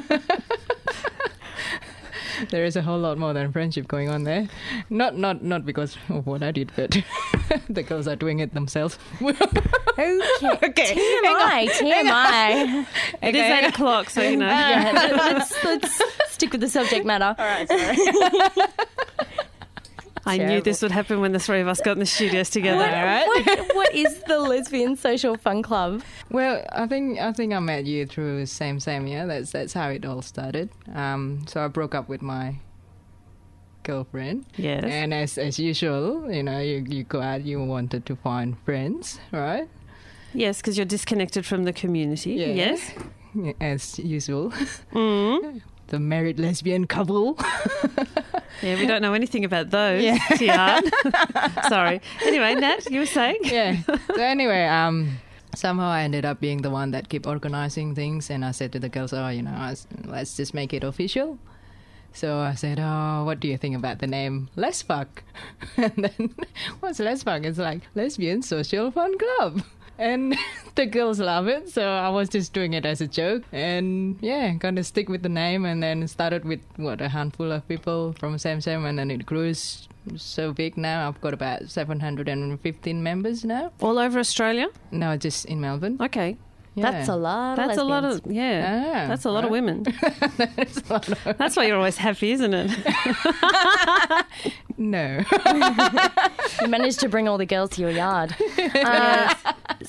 there 2.50 2.64
is 2.64 2.76
a 2.76 2.82
whole 2.82 2.98
lot 2.98 3.18
more 3.18 3.32
than 3.32 3.52
friendship 3.52 3.86
going 3.88 4.08
on 4.08 4.24
there. 4.24 4.48
Not, 4.88 5.16
not, 5.16 5.42
not 5.42 5.64
because 5.66 5.96
of 6.08 6.26
what 6.26 6.42
I 6.42 6.50
did, 6.52 6.72
but 6.76 6.96
the 7.68 7.82
girls 7.82 8.08
are 8.08 8.16
doing 8.16 8.38
it 8.40 8.54
themselves. 8.54 8.98
Okay. 9.20 9.40
Okay, 9.98 10.94
TMI. 10.94 11.68
TMI. 11.68 12.86
It 13.22 13.34
is 13.34 13.42
eight 13.42 13.66
o'clock, 13.68 14.08
so 14.08 14.22
you 14.22 14.36
know. 14.36 14.46
Yeah, 14.46 15.12
let's, 15.14 15.64
let's 15.64 16.02
stick 16.28 16.52
with 16.52 16.62
the 16.62 16.68
subject 16.68 17.04
matter. 17.04 17.34
All 17.38 17.44
right. 17.46 18.70
I 20.30 20.36
knew 20.38 20.60
this 20.60 20.82
would 20.82 20.92
happen 20.92 21.20
when 21.20 21.32
the 21.32 21.38
three 21.38 21.60
of 21.60 21.68
us 21.68 21.80
got 21.80 21.92
in 21.92 21.98
the 22.00 22.06
studios 22.06 22.50
together. 22.50 22.86
What, 23.26 23.74
what 23.74 23.94
is 23.94 24.22
the 24.28 24.38
Lesbian 24.38 24.96
Social 24.96 25.36
Fun 25.36 25.62
Club? 25.62 26.02
Well, 26.30 26.64
I 26.72 26.86
think 26.86 27.18
I 27.18 27.32
think 27.32 27.52
I 27.52 27.58
met 27.60 27.86
you 27.86 28.06
through 28.06 28.46
same 28.46 28.80
same 28.80 29.06
yeah. 29.06 29.26
That's 29.26 29.50
that's 29.52 29.72
how 29.72 29.88
it 29.90 30.04
all 30.04 30.22
started. 30.22 30.70
Um, 30.94 31.44
so 31.48 31.64
I 31.64 31.68
broke 31.68 31.94
up 31.94 32.08
with 32.08 32.22
my 32.22 32.56
girlfriend. 33.82 34.46
Yes. 34.56 34.84
And 34.84 35.12
as 35.14 35.38
as 35.38 35.58
usual, 35.58 36.30
you 36.32 36.42
know, 36.42 36.60
you 36.60 36.84
you 36.88 37.04
go 37.04 37.20
out, 37.20 37.42
you 37.44 37.62
wanted 37.62 38.06
to 38.06 38.16
find 38.16 38.56
friends, 38.64 39.18
right? 39.32 39.68
Yes, 40.32 40.58
because 40.58 40.76
you're 40.76 40.86
disconnected 40.86 41.44
from 41.44 41.64
the 41.64 41.72
community. 41.72 42.32
Yeah. 42.34 42.46
Yes. 42.46 42.92
As 43.60 43.98
usual, 43.98 44.50
Mm. 44.92 45.62
the 45.90 46.00
married 46.00 46.38
lesbian 46.40 46.86
couple. 46.86 47.38
Yeah, 48.62 48.76
we 48.76 48.84
don't 48.84 49.00
know 49.00 49.14
anything 49.14 49.46
about 49.46 49.70
those. 49.70 50.02
Yeah. 50.04 50.18
Tiarne. 50.36 50.84
Sorry. 51.70 52.02
Anyway, 52.22 52.54
Nat, 52.56 52.90
you 52.90 53.00
were 53.00 53.06
saying? 53.06 53.38
yeah. 53.44 53.80
So 53.86 54.20
anyway, 54.20 54.66
um, 54.66 55.16
somehow 55.54 55.88
I 55.88 56.02
ended 56.02 56.26
up 56.26 56.40
being 56.40 56.60
the 56.60 56.68
one 56.68 56.90
that 56.90 57.08
kept 57.08 57.26
organizing 57.26 57.94
things, 57.94 58.28
and 58.28 58.44
I 58.44 58.50
said 58.50 58.72
to 58.72 58.78
the 58.78 58.90
girls, 58.90 59.14
"Oh, 59.14 59.28
you 59.28 59.40
know, 59.40 59.56
let's- 59.58 59.86
let's 60.04 60.36
just 60.36 60.52
make 60.52 60.74
it 60.74 60.84
official." 60.84 61.38
So 62.12 62.40
I 62.40 62.52
said, 62.54 62.76
"Oh, 62.78 63.24
what 63.24 63.40
do 63.40 63.48
you 63.48 63.56
think 63.56 63.76
about 63.76 64.00
the 64.00 64.06
name 64.06 64.50
Les 64.56 64.82
Fuck?" 64.82 65.22
And 65.78 65.94
then, 65.96 66.34
what's 66.80 66.98
Les 67.00 67.22
Fuck? 67.22 67.44
It's 67.48 67.56
like 67.56 67.80
Lesbian 67.94 68.42
Social 68.42 68.90
Fun 68.90 69.16
Club. 69.16 69.62
And 70.00 70.34
the 70.76 70.86
girls 70.86 71.20
love 71.20 71.46
it, 71.46 71.68
so 71.68 71.86
I 71.86 72.08
was 72.08 72.30
just 72.30 72.54
doing 72.54 72.72
it 72.72 72.86
as 72.86 73.02
a 73.02 73.06
joke. 73.06 73.44
And 73.52 74.16
yeah, 74.22 74.56
kind 74.56 74.78
of 74.78 74.86
stick 74.86 75.10
with 75.10 75.22
the 75.22 75.28
name, 75.28 75.66
and 75.66 75.82
then 75.82 76.08
started 76.08 76.44
with 76.44 76.60
what 76.76 77.00
a 77.02 77.08
handful 77.10 77.52
of 77.52 77.68
people 77.68 78.14
from 78.18 78.38
Same 78.38 78.62
Same, 78.62 78.86
and 78.86 78.98
then 78.98 79.10
it 79.10 79.26
grew 79.26 79.52
so 80.16 80.52
big 80.52 80.78
now. 80.78 81.06
I've 81.06 81.20
got 81.20 81.34
about 81.34 81.68
715 81.68 83.02
members 83.02 83.44
now. 83.44 83.72
All 83.80 83.98
over 83.98 84.18
Australia? 84.18 84.68
No, 84.90 85.16
just 85.18 85.44
in 85.44 85.60
Melbourne. 85.60 85.98
Okay. 86.00 86.38
Yeah. 86.80 86.90
That's 86.90 87.08
a 87.08 87.16
lot. 87.16 87.56
That's 87.56 87.78
of 87.78 87.84
a 87.86 87.88
lot 87.88 88.04
of, 88.04 88.20
yeah. 88.26 89.04
Ah, 89.04 89.08
That's 89.08 89.24
a 89.24 89.30
lot 89.30 89.44
of 89.44 89.50
right. 89.50 89.62
women. 89.62 89.82
That's 91.38 91.56
why 91.56 91.66
you're 91.66 91.76
always 91.76 91.96
happy, 91.96 92.32
isn't 92.32 92.52
it? 92.54 92.70
No. 94.76 95.20
You 96.62 96.68
managed 96.68 97.00
to 97.00 97.08
bring 97.08 97.28
all 97.28 97.38
the 97.38 97.46
girls 97.46 97.70
to 97.70 97.80
your 97.82 97.90
yard. 97.90 98.34
Uh, 98.74 99.34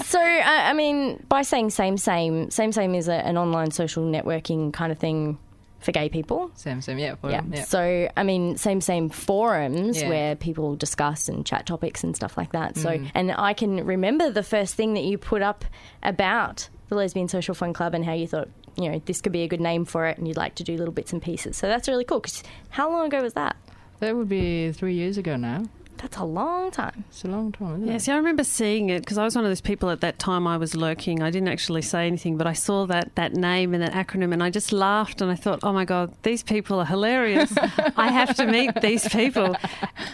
so, 0.04 0.20
uh, 0.22 0.44
I 0.46 0.74
mean, 0.74 1.24
by 1.28 1.42
saying 1.42 1.70
same, 1.72 1.98
same, 1.98 2.50
same, 2.52 2.72
same 2.72 2.96
is 2.96 3.08
a, 3.10 3.14
an 3.26 3.38
online 3.38 3.72
social 3.72 4.04
networking 4.06 4.72
kind 4.72 4.92
of 4.92 4.98
thing 5.00 5.38
for 5.80 5.92
gay 5.92 6.08
people. 6.10 6.52
Same 6.56 6.82
Same, 6.82 7.00
yeah. 7.00 7.16
For, 7.16 7.30
Yeah. 7.30 7.42
yeah. 7.52 7.64
So, 7.64 8.10
I 8.16 8.24
mean, 8.24 8.56
same, 8.58 8.80
same 8.82 9.10
forums 9.10 10.02
Yeah. 10.02 10.10
where 10.10 10.36
people 10.36 10.76
discuss 10.76 11.28
and 11.28 11.46
chat 11.46 11.66
topics 11.66 12.04
and 12.04 12.16
stuff 12.16 12.38
like 12.38 12.52
that. 12.54 12.78
So, 12.78 12.90
Mm. 12.92 13.12
and 13.16 13.32
I 13.38 13.54
can 13.54 13.84
remember 13.86 14.30
the 14.30 14.44
first 14.44 14.76
thing 14.76 14.94
that 14.94 15.04
you 15.04 15.18
put 15.18 15.42
up 15.42 15.66
about 16.04 16.70
the 16.92 16.96
Lesbian 16.98 17.28
Social 17.30 17.56
Fun 17.56 17.72
Club 17.74 17.94
and 17.96 18.04
how 18.06 18.14
you 18.14 18.28
thought, 18.28 18.50
you 18.76 18.90
know, 18.92 19.02
this 19.06 19.22
could 19.22 19.32
be 19.32 19.44
a 19.44 19.48
good 19.48 19.62
name 19.62 19.86
for 19.86 20.06
it 20.08 20.18
and 20.18 20.28
you'd 20.28 20.38
like 20.38 20.56
to 20.56 20.64
do 20.64 20.76
little 20.78 20.94
bits 20.94 21.14
and 21.14 21.22
pieces. 21.22 21.56
So 21.58 21.68
that's 21.68 21.88
really 21.88 22.04
cool. 22.04 22.20
Because 22.20 22.44
how 22.70 22.90
long 22.92 23.08
ago 23.08 23.22
was 23.22 23.34
that? 23.34 23.56
That 24.00 24.16
would 24.16 24.28
be 24.30 24.72
three 24.74 24.94
years 24.96 25.18
ago 25.18 25.38
now. 25.38 25.64
That's 25.98 26.18
a 26.18 26.24
long 26.26 26.72
time. 26.72 27.06
It's 27.10 27.24
a 27.24 27.28
long 27.28 27.52
time, 27.52 27.76
isn't 27.76 27.88
Yeah, 27.88 27.94
it? 27.96 28.00
see, 28.02 28.12
I 28.12 28.16
remember 28.18 28.44
seeing 28.44 28.90
it 28.90 29.02
because 29.02 29.20
I 29.20 29.24
was 29.24 29.36
one 29.36 29.46
of 29.46 29.52
those 29.52 29.62
people 29.62 29.90
at 29.92 30.02
that 30.02 30.18
time. 30.18 30.48
I 30.48 30.58
was 30.58 30.76
lurking. 30.76 31.22
I 31.22 31.30
didn't 31.30 31.48
actually 31.50 31.84
say 31.84 32.08
anything, 32.08 32.38
but 32.38 32.48
I 32.48 32.54
saw 32.54 32.88
that 32.88 33.14
that 33.16 33.36
name 33.36 33.76
and 33.76 33.84
that 33.84 33.94
acronym, 33.94 34.34
and 34.34 34.42
I 34.42 34.50
just 34.50 34.74
laughed 34.74 35.22
and 35.22 35.30
I 35.30 35.36
thought, 35.36 35.60
"Oh 35.62 35.72
my 35.72 35.86
god, 35.86 36.12
these 36.24 36.42
people 36.42 36.80
are 36.80 36.86
hilarious! 36.88 37.54
I 37.96 38.08
have 38.12 38.36
to 38.38 38.48
meet 38.48 38.82
these 38.82 39.08
people." 39.10 39.56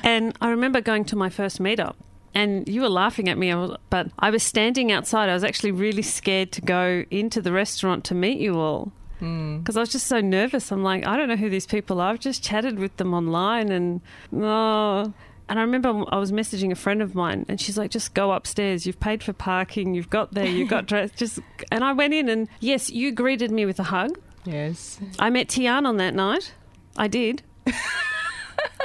And 0.03 0.37
I 0.41 0.49
remember 0.49 0.81
going 0.81 1.05
to 1.05 1.15
my 1.15 1.29
first 1.29 1.59
meetup. 1.61 1.95
And 2.37 2.69
you 2.69 2.81
were 2.81 2.89
laughing 2.89 3.29
at 3.29 3.37
me, 3.39 3.51
but 3.89 4.11
I 4.19 4.29
was 4.29 4.43
standing 4.43 4.91
outside. 4.91 5.27
I 5.27 5.33
was 5.33 5.43
actually 5.43 5.71
really 5.71 6.03
scared 6.03 6.51
to 6.51 6.61
go 6.61 7.03
into 7.09 7.41
the 7.41 7.51
restaurant 7.51 8.03
to 8.05 8.13
meet 8.13 8.37
you 8.37 8.59
all 8.59 8.91
hmm. 9.17 9.57
because 9.57 9.75
I 9.75 9.79
was 9.79 9.89
just 9.89 10.05
so 10.05 10.21
nervous. 10.21 10.71
I'm 10.71 10.83
like, 10.83 11.07
I 11.07 11.17
don't 11.17 11.29
know 11.29 11.35
who 11.35 11.49
these 11.49 11.65
people 11.65 11.99
are. 11.99 12.11
I've 12.11 12.19
just 12.19 12.43
chatted 12.43 12.77
with 12.77 12.95
them 12.97 13.15
online, 13.15 13.71
and 13.71 14.01
oh. 14.31 15.11
And 15.49 15.57
I 15.57 15.63
remember 15.63 16.03
I 16.09 16.19
was 16.19 16.31
messaging 16.31 16.71
a 16.71 16.75
friend 16.75 17.01
of 17.01 17.15
mine, 17.15 17.43
and 17.49 17.59
she's 17.59 17.75
like, 17.75 17.89
"Just 17.89 18.13
go 18.13 18.31
upstairs. 18.31 18.85
You've 18.85 18.99
paid 18.99 19.23
for 19.23 19.33
parking. 19.33 19.95
You've 19.95 20.11
got 20.11 20.35
there. 20.35 20.45
You've 20.45 20.69
got 20.69 20.85
dress. 20.91 21.09
Just." 21.15 21.39
And 21.71 21.83
I 21.83 21.93
went 21.93 22.13
in, 22.13 22.29
and 22.29 22.47
yes, 22.59 22.91
you 22.91 23.11
greeted 23.11 23.49
me 23.49 23.65
with 23.65 23.79
a 23.79 23.85
hug. 23.85 24.19
Yes. 24.45 24.99
I 25.17 25.31
met 25.31 25.47
Tiarne 25.47 25.87
on 25.87 25.97
that 25.97 26.13
night. 26.13 26.53
I 26.97 27.07
did. 27.07 27.41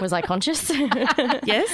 Was 0.00 0.14
I 0.14 0.22
conscious? 0.22 0.70
Yes. 1.44 1.70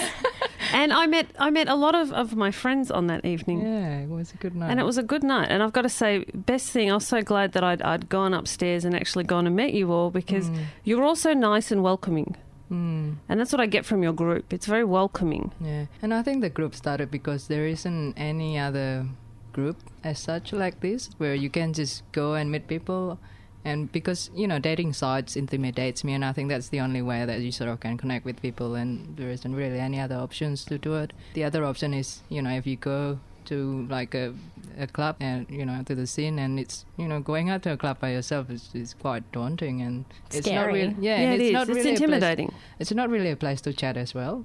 And 0.72 0.92
I 0.92 1.06
met 1.06 1.26
I 1.38 1.50
met 1.50 1.68
a 1.68 1.74
lot 1.74 1.94
of, 1.94 2.12
of 2.12 2.34
my 2.36 2.50
friends 2.50 2.90
on 2.90 3.06
that 3.08 3.24
evening. 3.24 3.60
Yeah, 3.62 4.00
it 4.00 4.08
was 4.08 4.32
a 4.32 4.36
good 4.36 4.54
night. 4.54 4.70
And 4.70 4.80
it 4.80 4.84
was 4.84 4.98
a 4.98 5.02
good 5.02 5.22
night. 5.22 5.48
And 5.50 5.62
I've 5.62 5.72
got 5.72 5.82
to 5.82 5.88
say, 5.88 6.24
best 6.34 6.70
thing, 6.70 6.90
I 6.90 6.94
was 6.94 7.06
so 7.06 7.22
glad 7.22 7.52
that 7.52 7.64
I'd, 7.64 7.82
I'd 7.82 8.08
gone 8.08 8.34
upstairs 8.34 8.84
and 8.84 8.94
actually 8.94 9.24
gone 9.24 9.46
and 9.46 9.54
met 9.56 9.72
you 9.74 9.92
all 9.92 10.10
because 10.10 10.50
you're 10.84 11.02
all 11.04 11.16
so 11.16 11.32
nice 11.34 11.70
and 11.70 11.82
welcoming. 11.82 12.36
Mm, 12.70 13.16
And 13.30 13.40
that's 13.40 13.50
what 13.52 13.60
I 13.62 13.66
get 13.66 13.86
from 13.86 14.02
your 14.02 14.12
group. 14.12 14.52
It's 14.52 14.66
very 14.66 14.84
welcoming. 14.84 15.52
yeah. 15.60 15.86
And 16.02 16.12
I 16.12 16.22
think 16.22 16.42
the 16.42 16.50
group 16.50 16.74
started 16.74 17.10
because 17.10 17.48
there 17.48 17.66
isn't 17.66 18.12
any 18.18 18.58
other 18.58 19.06
group 19.52 19.78
as 20.04 20.18
such 20.18 20.52
like 20.52 20.80
this 20.80 21.08
where 21.18 21.34
you 21.34 21.48
can 21.50 21.72
just 21.72 22.02
go 22.12 22.34
and 22.34 22.50
meet 22.52 22.68
people 22.68 23.18
And 23.64 23.90
because 23.92 24.30
you 24.34 24.46
know, 24.46 24.58
dating 24.58 24.92
sites 24.94 25.36
intimidates 25.36 26.04
me, 26.04 26.14
and 26.14 26.24
I 26.24 26.32
think 26.32 26.48
that's 26.48 26.68
the 26.68 26.80
only 26.80 27.02
way 27.02 27.24
that 27.26 27.40
you 27.40 27.52
sort 27.52 27.68
of 27.70 27.80
can 27.80 27.98
connect 27.98 28.24
with 28.24 28.40
people, 28.40 28.74
and 28.74 29.16
there 29.16 29.30
isn't 29.30 29.54
really 29.54 29.78
any 29.80 30.00
other 30.00 30.16
options 30.16 30.64
to 30.66 30.78
do 30.78 30.94
it. 30.94 31.12
The 31.34 31.44
other 31.44 31.64
option 31.64 31.92
is, 31.92 32.22
you 32.28 32.40
know, 32.40 32.50
if 32.50 32.66
you 32.66 32.76
go 32.76 33.18
to 33.46 33.86
like 33.90 34.14
a, 34.14 34.32
a 34.78 34.86
club 34.86 35.16
and 35.20 35.46
you 35.48 35.64
know 35.64 35.82
to 35.86 35.94
the 35.94 36.06
scene 36.06 36.38
and 36.38 36.60
it's 36.60 36.84
you 36.98 37.08
know 37.08 37.18
going 37.18 37.48
out 37.48 37.62
to 37.62 37.72
a 37.72 37.78
club 37.78 37.98
by 37.98 38.12
yourself 38.12 38.50
is, 38.50 38.68
is 38.74 38.92
quite 38.92 39.22
daunting 39.32 39.80
and 39.80 40.04
it's 40.26 40.36
not 40.36 40.44
Scary. 40.44 40.72
really 40.74 40.96
yeah, 41.00 41.18
Yeah, 41.22 41.30
it 41.32 41.40
it's 41.40 41.44
is. 41.44 41.52
not 41.54 41.62
It's 41.62 41.68
really 41.68 41.80
a 41.80 41.84
place- 41.84 42.00
intimidating. 42.02 42.52
it's 42.78 42.92
not 42.92 43.08
really 43.08 43.30
a 43.30 43.36
place 43.36 43.62
to 43.62 43.72
chat 43.72 43.96
as 43.96 44.12
well 44.14 44.44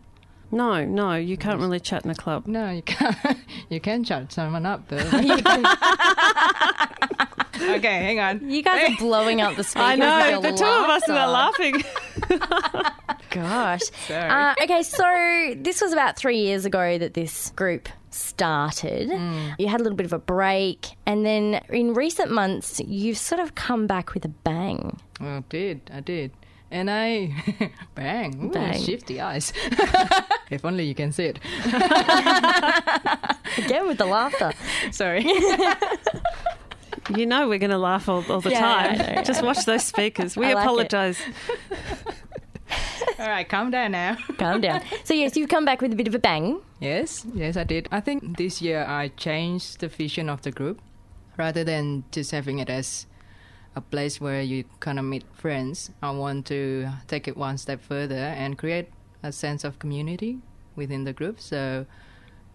No, 0.52 0.86
no, 0.86 1.16
you 1.16 1.36
can't 1.36 1.60
really 1.60 1.82
chat 1.82 2.06
in 2.06 2.12
a 2.12 2.16
club. 2.16 2.48
no 2.48 2.70
you 2.70 2.82
can't 2.82 3.18
you 3.70 3.82
can 3.82 4.06
chat 4.06 4.32
someone 4.32 4.66
up 4.66 4.88
though 4.88 4.98
okay 7.70 7.82
hang 8.04 8.20
on 8.20 8.50
You 8.50 8.62
guys 8.64 8.92
are 8.92 8.98
blowing 8.98 9.42
out 9.42 9.56
the 9.56 9.64
speakers. 9.64 9.84
I 9.90 9.96
know. 9.96 10.42
The 10.42 10.52
two 10.52 10.64
of 10.66 10.90
us 10.90 11.08
were 11.08 11.14
laughing. 11.14 11.84
Gosh. 13.30 13.82
Uh, 14.10 14.54
okay, 14.64 14.84
so 14.84 15.54
this 15.58 15.82
was 15.82 15.92
about 15.94 16.18
three 16.18 16.38
years 16.38 16.66
ago 16.66 16.98
that 16.98 17.14
this 17.16 17.50
group 17.52 17.90
started. 18.12 19.10
Mm. 19.10 19.56
You 19.58 19.68
had 19.68 19.80
a 19.80 19.84
little 19.84 19.96
bit 19.98 20.06
of 20.06 20.14
a 20.14 20.20
break, 20.20 20.90
and 21.08 21.26
then 21.26 21.62
in 21.70 21.94
recent 21.96 22.30
months, 22.32 22.80
you've 22.86 23.18
sort 23.18 23.42
of 23.42 23.56
come 23.56 23.88
back 23.88 24.14
with 24.14 24.24
a 24.26 24.30
bang. 24.30 25.00
I 25.20 25.44
did 25.50 25.90
I 25.94 26.00
did 26.02 26.32
and 26.70 26.90
I 26.90 27.32
bang, 27.96 28.46
Ooh, 28.46 28.50
Bang. 28.52 28.82
shifty 28.82 29.22
eyes 29.22 29.54
if 30.50 30.66
only 30.66 30.86
you 30.86 30.96
can 30.96 31.12
see 31.12 31.26
it 31.26 31.40
Again 33.60 33.88
with 33.88 34.00
the 34.00 34.06
laughter. 34.08 34.52
sorry 34.92 35.24
you 37.18 37.26
know 37.26 37.48
we're 37.48 37.60
going 37.60 37.72
to 37.72 37.78
laugh 37.78 38.08
all, 38.10 38.24
all 38.32 38.42
the 38.42 38.52
Yeah, 38.52 38.60
time. 38.60 39.02
I 39.02 39.14
know. 39.16 39.24
Just 39.24 39.44
watch 39.44 39.66
those 39.66 39.84
speakers. 39.84 40.36
We 40.38 40.54
like 40.54 40.64
apologise. 40.64 41.20
all 43.20 43.28
right 43.28 43.48
calm 43.48 43.70
down 43.72 43.92
now 43.92 44.16
Calm 44.38 44.62
down. 44.62 44.82
So, 45.04 45.14
yes, 45.14 45.38
you've 45.38 45.50
come 45.50 45.66
back 45.66 45.82
with 45.82 45.94
a 45.94 45.96
bit 45.96 46.08
of 46.08 46.16
a 46.16 46.20
bang. 46.20 46.60
Yes, 46.80 47.26
yes, 47.34 47.56
I 47.58 47.64
did. 47.64 47.88
I 47.92 48.00
think 48.00 48.38
this 48.38 48.62
year 48.62 48.84
I 48.88 49.10
changed 49.10 49.80
the 49.80 49.88
vision 49.88 50.30
of 50.30 50.42
the 50.42 50.52
group 50.52 50.82
rather 51.38 51.64
than 51.64 52.04
just 52.12 52.32
having 52.32 52.60
it 52.60 52.70
as 52.70 53.06
a 53.76 53.82
place 53.82 54.20
where 54.22 54.42
you 54.42 54.64
kind 54.80 55.00
of 55.00 55.06
meet 55.06 55.24
friends. 55.34 55.92
I 56.02 56.12
want 56.12 56.46
to 56.48 56.90
take 57.08 57.28
it 57.28 57.36
one 57.38 57.58
step 57.58 57.82
further 57.82 58.16
and 58.16 58.58
create 58.58 58.90
a 59.24 59.32
sense 59.32 59.64
of 59.64 59.80
community 59.80 60.40
within 60.76 61.04
the 61.06 61.14
group. 61.14 61.40
So, 61.40 61.86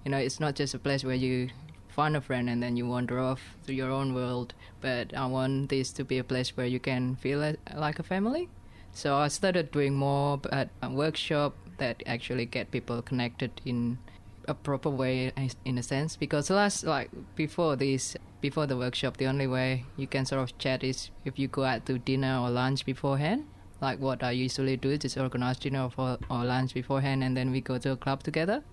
you 0.05 0.11
know, 0.11 0.19
it's 0.19 0.39
not 0.41 0.55
just 0.55 0.75
a 0.75 0.79
place 0.79 1.05
where 1.05 1.15
you 1.17 1.49
find 1.89 2.17
a 2.17 2.21
friend 2.21 2.49
and 2.49 2.63
then 2.63 2.77
you 2.77 2.87
wander 2.87 3.19
off 3.19 3.57
to 3.67 3.75
your 3.75 3.91
own 3.91 4.15
world, 4.15 4.55
but 4.81 5.15
I 5.15 5.27
want 5.27 5.69
this 5.69 5.93
to 5.93 6.05
be 6.05 6.19
a 6.19 6.25
place 6.25 6.57
where 6.57 6.67
you 6.67 6.81
can 6.81 7.17
feel 7.17 7.55
like 7.75 7.99
a 7.99 8.03
family. 8.03 8.49
So 8.93 9.17
I 9.17 9.29
started 9.29 9.71
doing 9.71 9.95
more 9.95 10.41
at 10.51 10.71
a 10.83 10.91
workshop 10.91 11.55
that 11.79 12.03
actually 12.07 12.47
get 12.47 12.71
people 12.71 13.01
connected 13.03 13.61
in 13.65 13.99
a 14.47 14.55
proper 14.55 14.91
way 14.91 15.33
in 15.65 15.79
a 15.79 15.83
sense. 15.83 16.17
Because 16.17 16.51
last 16.51 16.85
like 16.85 17.11
before 17.37 17.77
this 17.77 18.17
before 18.41 18.67
the 18.67 18.77
workshop 18.77 19.17
the 19.17 19.27
only 19.27 19.47
way 19.47 19.85
you 19.97 20.07
can 20.07 20.25
sort 20.25 20.43
of 20.43 20.57
chat 20.59 20.85
is 20.85 21.11
if 21.25 21.39
you 21.39 21.49
go 21.49 21.65
out 21.65 21.87
to 21.87 21.99
dinner 21.99 22.39
or 22.41 22.51
lunch 22.51 22.85
beforehand. 22.85 23.45
Like 23.81 24.01
what 24.01 24.25
I 24.25 24.33
usually 24.33 24.77
do 24.77 24.91
is 24.91 25.01
just 25.01 25.17
organize 25.17 25.59
dinner 25.59 25.89
or, 25.97 26.19
or 26.29 26.45
lunch 26.45 26.75
beforehand 26.75 27.23
and 27.23 27.37
then 27.37 27.53
we 27.53 27.61
go 27.61 27.79
to 27.79 27.93
a 27.93 27.97
club 27.97 28.25
together 28.25 28.65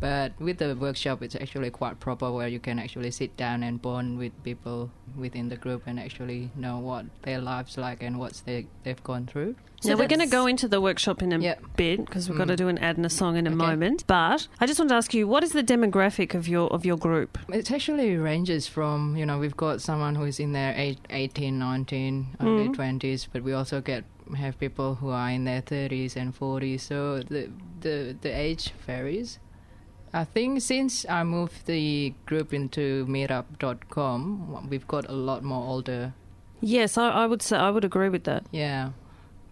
but 0.00 0.32
with 0.38 0.58
the 0.58 0.74
workshop 0.76 1.22
it's 1.22 1.34
actually 1.34 1.70
quite 1.70 1.98
proper 2.00 2.30
where 2.30 2.48
you 2.48 2.58
can 2.60 2.78
actually 2.78 3.10
sit 3.10 3.36
down 3.36 3.62
and 3.62 3.80
bond 3.80 4.18
with 4.18 4.32
people 4.44 4.90
within 5.16 5.48
the 5.48 5.56
group 5.56 5.82
and 5.86 5.98
actually 5.98 6.50
know 6.54 6.78
what 6.78 7.06
their 7.22 7.40
lives 7.40 7.78
like 7.78 8.02
and 8.02 8.18
what 8.18 8.42
they, 8.44 8.66
they've 8.82 9.02
gone 9.04 9.26
through 9.26 9.54
So 9.80 9.90
now, 9.90 9.96
we're 9.98 10.08
going 10.08 10.20
to 10.20 10.26
go 10.40 10.46
into 10.46 10.68
the 10.68 10.80
workshop 10.80 11.22
in 11.22 11.32
a 11.32 11.38
Yep. 11.38 11.62
bit 11.76 11.98
because 12.06 12.28
we've 12.28 12.38
got 12.38 12.48
to 12.48 12.54
Mm. 12.54 12.64
do 12.64 12.68
an 12.68 12.78
ad 12.78 12.96
and 12.96 13.06
a 13.06 13.10
song 13.10 13.36
in 13.36 13.46
a 13.46 13.50
Okay. 13.50 13.56
moment. 13.56 14.04
But 14.06 14.48
I 14.60 14.66
just 14.66 14.78
want 14.80 14.88
to 14.90 14.96
ask 14.96 15.12
you, 15.14 15.28
what 15.28 15.42
is 15.44 15.52
the 15.52 15.62
demographic 15.62 16.34
of 16.34 16.48
your 16.48 16.66
of 16.76 16.84
your 16.84 16.96
group? 16.96 17.38
It 17.52 17.70
actually 17.70 18.16
ranges 18.16 18.66
from, 18.66 19.16
you 19.16 19.26
know, 19.28 19.38
we've 19.38 19.56
got 19.56 19.80
someone 19.82 20.14
who 20.16 20.24
is 20.24 20.40
in 20.40 20.52
their 20.52 20.72
eight, 20.76 20.98
18, 21.10 21.58
19, 21.58 22.36
early 22.40 22.68
20s, 22.70 23.28
but 23.32 23.42
we 23.42 23.52
also 23.52 23.80
get 23.80 24.04
have 24.36 24.58
people 24.58 24.96
who 24.96 25.10
are 25.10 25.30
in 25.30 25.44
their 25.44 25.62
30s 25.62 26.16
and 26.16 26.34
40s. 26.34 26.80
So 26.80 27.20
the 27.22 27.42
the 27.80 28.16
the 28.20 28.32
age 28.46 28.72
varies. 28.86 29.38
I 30.12 30.24
think 30.24 30.62
since 30.62 31.04
I 31.08 31.24
moved 31.24 31.66
the 31.66 32.14
group 32.24 32.54
into 32.54 33.06
meetup.com, 33.06 34.68
we've 34.70 34.86
got 34.86 35.08
a 35.08 35.12
lot 35.12 35.42
more 35.42 35.66
older. 35.66 36.14
Yes, 36.60 36.96
I, 36.96 37.10
I 37.10 37.26
would 37.26 37.42
say 37.42 37.56
I 37.56 37.70
would 37.70 37.84
agree 37.84 38.08
with 38.08 38.24
that. 38.24 38.44
Yeah. 38.50 38.90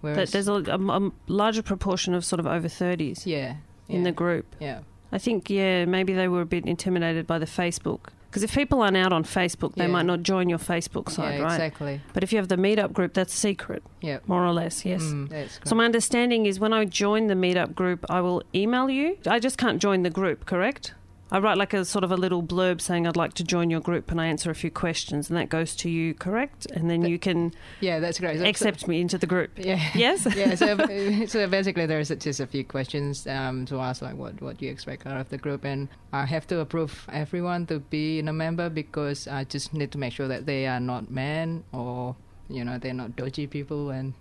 That 0.03 0.31
there's 0.31 0.49
a, 0.49 0.55
a, 0.55 0.79
a 0.79 1.11
larger 1.29 1.63
proportion 1.63 2.15
of 2.15 2.25
sort 2.25 2.41
of 2.41 2.47
over 2.47 2.69
thirties 2.69 3.27
yeah, 3.27 3.57
in 3.89 4.03
the 4.03 4.13
group. 4.13 4.55
yeah. 4.61 4.81
I 5.13 5.19
think, 5.19 5.49
yeah, 5.49 5.85
maybe 5.85 6.13
they 6.13 6.27
were 6.27 6.41
a 6.41 6.47
bit 6.47 6.67
intimidated 6.67 7.27
by 7.27 7.39
the 7.39 7.47
Facebook. 7.47 8.09
Because 8.35 8.43
if 8.43 8.53
people 8.53 8.83
aren't 8.83 8.97
out 8.97 9.13
on 9.13 9.23
Facebook, 9.23 9.77
they 9.77 9.85
Yeah. 9.85 9.93
might 9.93 10.07
not 10.07 10.25
join 10.25 10.49
your 10.49 10.59
Facebook 10.59 11.09
site, 11.09 11.37
yeah, 11.39 11.43
right? 11.45 11.53
exactly. 11.55 12.01
But 12.13 12.25
if 12.25 12.33
you 12.33 12.39
have 12.39 12.49
the 12.49 12.57
meetup 12.57 12.93
group, 12.93 13.15
that's 13.15 13.33
secret, 13.33 13.85
Yeah. 14.01 14.19
more 14.27 14.45
or 14.45 14.53
less, 14.53 14.85
yes. 14.85 15.05
Mm, 15.05 15.29
that's 15.29 15.61
So 15.65 15.77
my 15.77 15.85
understanding 15.85 16.45
is 16.45 16.59
when 16.59 16.73
I 16.73 16.85
join 16.85 17.29
the 17.29 17.35
meetup 17.35 17.77
group, 17.77 18.05
I 18.11 18.21
will 18.23 18.43
email 18.53 18.91
you. 18.91 19.19
I 19.25 19.39
just 19.39 19.57
can't 19.57 19.81
join 19.81 20.03
the 20.03 20.11
group, 20.11 20.47
correct? 20.47 20.95
I 21.33 21.39
write 21.39 21.57
like 21.57 21.73
a 21.73 21.85
sort 21.85 22.05
of 22.05 22.13
a 22.13 22.17
little 22.17 22.43
blurb 22.43 22.81
saying 22.81 23.07
I'd 23.07 23.17
like 23.17 23.33
to 23.35 23.45
join 23.45 23.71
your 23.71 23.81
group 23.81 24.11
and 24.11 24.21
I 24.21 24.27
answer 24.27 24.51
a 24.51 24.55
few 24.55 24.71
questions 24.71 25.31
and 25.31 25.37
that 25.39 25.49
goes 25.49 25.75
to 25.77 25.89
you, 25.89 26.15
correct? 26.15 26.67
And 26.67 26.89
then 26.91 27.05
you 27.05 27.19
can 27.19 27.53
yeah, 27.81 27.99
that's 27.99 28.21
great. 28.21 28.39
So- 28.39 28.45
accept 28.45 28.87
me 28.87 29.01
into 29.01 29.19
the 29.19 29.27
group. 29.27 29.51
Yeah. 29.57 29.81
Yes? 29.95 30.27
yeah. 30.37 30.55
So, 30.55 30.77
so 31.27 31.47
basically, 31.49 31.87
there's 31.87 32.09
just 32.09 32.41
a 32.41 32.47
few 32.47 32.65
questions 32.65 33.27
um, 33.27 33.65
to 33.67 33.81
ask, 33.81 34.03
like 34.03 34.17
what 34.17 34.41
what 34.43 34.61
you 34.63 34.71
expect 34.71 35.07
out 35.07 35.19
of 35.21 35.29
the 35.31 35.39
group, 35.39 35.65
and 35.65 35.89
I 36.13 36.27
have 36.27 36.47
to 36.49 36.61
approve 36.61 37.07
everyone 37.13 37.67
to 37.67 37.81
be 37.81 38.19
in 38.19 38.29
a 38.29 38.33
member 38.33 38.69
because 38.69 39.27
I 39.27 39.45
just 39.45 39.73
need 39.75 39.91
to 39.93 39.99
make 39.99 40.13
sure 40.13 40.29
that 40.29 40.47
they 40.47 40.67
are 40.67 40.81
not 40.81 41.11
men 41.11 41.65
or 41.73 42.17
you 42.49 42.65
know 42.65 42.79
they're 42.79 42.95
not 42.95 43.17
dodgy 43.17 43.47
people, 43.47 43.91
and 43.91 44.15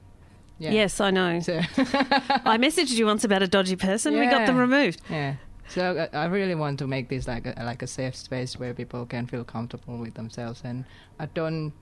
yeah. 0.57 0.71
Yes, 0.71 1.01
I 1.01 1.11
know. 1.11 1.39
So 1.41 1.57
I 1.77 2.57
messaged 2.57 2.91
you 2.93 3.05
once 3.05 3.23
about 3.23 3.43
a 3.43 3.47
dodgy 3.47 3.75
person. 3.75 4.17
We 4.17 4.25
got 4.27 4.47
them 4.47 4.57
removed. 4.57 5.01
yeah. 5.09 5.35
So 5.69 6.07
I, 6.13 6.23
I 6.23 6.25
really 6.25 6.55
want 6.55 6.79
to 6.79 6.87
make 6.87 7.09
this 7.09 7.27
like 7.27 7.45
a, 7.45 7.63
like 7.63 7.81
a 7.81 7.87
safe 7.87 8.15
space 8.15 8.59
where 8.59 8.73
people 8.73 9.05
can 9.05 9.27
feel 9.27 9.43
comfortable 9.43 9.97
with 9.97 10.13
themselves, 10.13 10.61
and 10.63 10.85
I 11.19 11.27
don't 11.27 11.73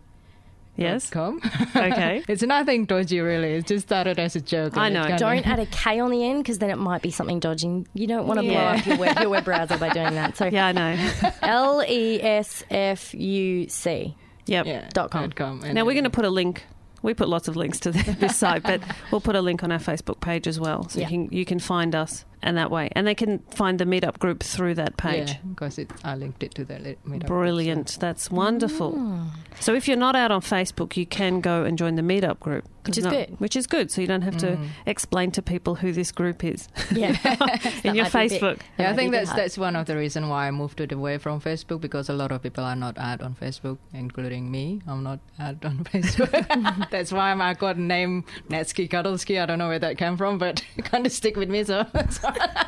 Yes. 0.76 1.08
Com. 1.08 1.40
Okay. 1.76 2.24
it's 2.28 2.42
nothing 2.42 2.84
dodgy, 2.84 3.20
really. 3.20 3.54
It 3.54 3.66
just 3.66 3.86
started 3.86 4.18
as 4.18 4.36
a 4.36 4.40
joke. 4.40 4.76
I 4.76 4.88
know. 4.88 5.16
Don't 5.16 5.46
add 5.46 5.60
a 5.60 5.66
K 5.66 6.00
on 6.00 6.10
the 6.10 6.24
end 6.24 6.42
because 6.42 6.58
then 6.58 6.70
it 6.70 6.78
might 6.78 7.00
be 7.00 7.10
something 7.10 7.38
dodgy. 7.38 7.86
You 7.94 8.06
don't 8.06 8.26
want 8.26 8.40
to 8.40 8.46
blow 8.46 8.56
up 8.56 8.84
your 8.84 8.98
web, 8.98 9.18
your 9.20 9.30
web 9.30 9.44
browser 9.44 9.78
by 9.78 9.90
doing 9.90 10.14
that. 10.14 10.36
So 10.36 10.46
Yeah, 10.52 10.66
I 10.66 10.72
know. 10.72 11.30
L 11.42 11.84
E 11.88 12.20
S 12.20 12.64
F 12.70 13.14
U 13.14 13.68
C. 13.68 14.16
Yep. 14.46 14.66
Yeah. 14.66 14.88
Dot 14.92 15.10
com. 15.10 15.22
Dot 15.22 15.36
com. 15.36 15.62
And 15.62 15.74
Now 15.74 15.84
we're 15.84 15.94
going 15.94 16.04
to 16.04 16.10
put 16.10 16.24
a 16.24 16.30
link. 16.30 16.64
We 17.04 17.12
put 17.14 17.28
lots 17.28 17.48
of 17.48 17.54
links 17.54 17.78
to 17.80 17.90
this 17.92 18.36
site, 18.42 18.62
but 18.62 18.80
we'll 19.10 19.20
put 19.20 19.36
a 19.36 19.42
link 19.42 19.62
on 19.62 19.70
our 19.70 19.78
Facebook 19.78 20.20
page 20.20 20.46
as 20.48 20.58
well, 20.58 20.88
so 20.88 20.98
Yeah. 21.00 21.08
you 21.08 21.10
can 21.28 21.38
you 21.38 21.44
can 21.44 21.58
find 21.60 21.94
us 21.94 22.24
and 22.42 22.56
that 22.56 22.70
way, 22.70 22.88
and 22.92 23.06
they 23.06 23.14
can 23.14 23.40
find 23.50 23.78
the 23.78 23.84
meetup 23.84 24.18
group 24.18 24.42
through 24.42 24.74
that 24.74 24.96
page. 24.96 25.30
Yeah, 25.30 25.36
because 25.50 25.78
it, 25.78 25.90
I 26.02 26.14
linked 26.16 26.42
it 26.42 26.54
to 26.56 26.64
the 26.64 26.96
meetup. 27.06 27.26
Brilliant. 27.26 27.98
That's 28.00 28.30
wonderful. 28.30 28.92
Mm. 28.94 29.26
So 29.60 29.74
if 29.74 29.86
you're 29.86 29.96
not 29.98 30.16
out 30.16 30.30
on 30.30 30.40
Facebook, 30.40 30.96
you 30.96 31.06
can 31.06 31.40
go 31.40 31.64
and 31.64 31.76
join 31.78 31.94
the 31.96 32.02
meetup 32.02 32.40
group. 32.40 32.64
Which 32.86 32.98
is 32.98 33.04
No- 33.04 33.10
good. 33.10 33.36
Which 33.40 33.56
is 33.56 33.66
good. 33.66 33.90
So 33.90 34.00
you 34.00 34.06
don't 34.06 34.22
have 34.22 34.36
to 34.38 34.46
Mm. 34.56 34.68
explain 34.86 35.30
to 35.32 35.42
people 35.42 35.74
who 35.76 35.92
this 35.92 36.12
group 36.12 36.44
is 36.44 36.68
Yeah. 36.92 37.16
in 37.84 37.94
your 37.94 38.04
might 38.04 38.12
be 38.12 38.26
a 38.26 38.28
bit- 38.28 38.42
Facebook. 38.42 38.58
Yeah, 38.78 38.90
I 38.90 38.94
think 38.94 39.10
be 39.12 39.16
a 39.16 39.20
bit 39.20 39.26
that's 39.26 39.30
hard. 39.30 39.40
that's 39.42 39.58
one 39.58 39.76
of 39.76 39.86
the 39.86 39.96
reason 39.96 40.28
why 40.28 40.48
I 40.48 40.50
moved 40.50 40.80
it 40.80 40.92
away 40.92 41.18
from 41.18 41.40
Facebook 41.40 41.80
because 41.80 42.08
a 42.08 42.12
lot 42.14 42.30
of 42.32 42.42
people 42.42 42.62
are 42.64 42.76
not 42.76 42.98
out 42.98 43.22
on 43.22 43.34
Facebook, 43.34 43.78
including 43.92 44.50
me. 44.50 44.82
I'm 44.86 45.02
not 45.02 45.20
out 45.40 45.64
on 45.64 45.84
Facebook. 45.92 46.90
that's 46.90 47.12
why 47.12 47.32
I 47.32 47.54
got 47.54 47.78
name 47.78 48.24
Natski 48.50 48.88
Cuddleski. 48.88 49.40
I 49.42 49.46
don't 49.46 49.58
know 49.58 49.68
where 49.68 49.78
that 49.78 49.96
came 49.98 50.16
from, 50.16 50.38
but 50.38 50.62
it 50.76 50.84
kind 50.84 51.06
of 51.06 51.12
stick 51.12 51.36
with 51.36 51.48
me. 51.50 51.64
So 51.64 51.86
I 51.94 52.66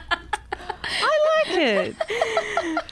like 1.46 1.58
it. 1.58 1.96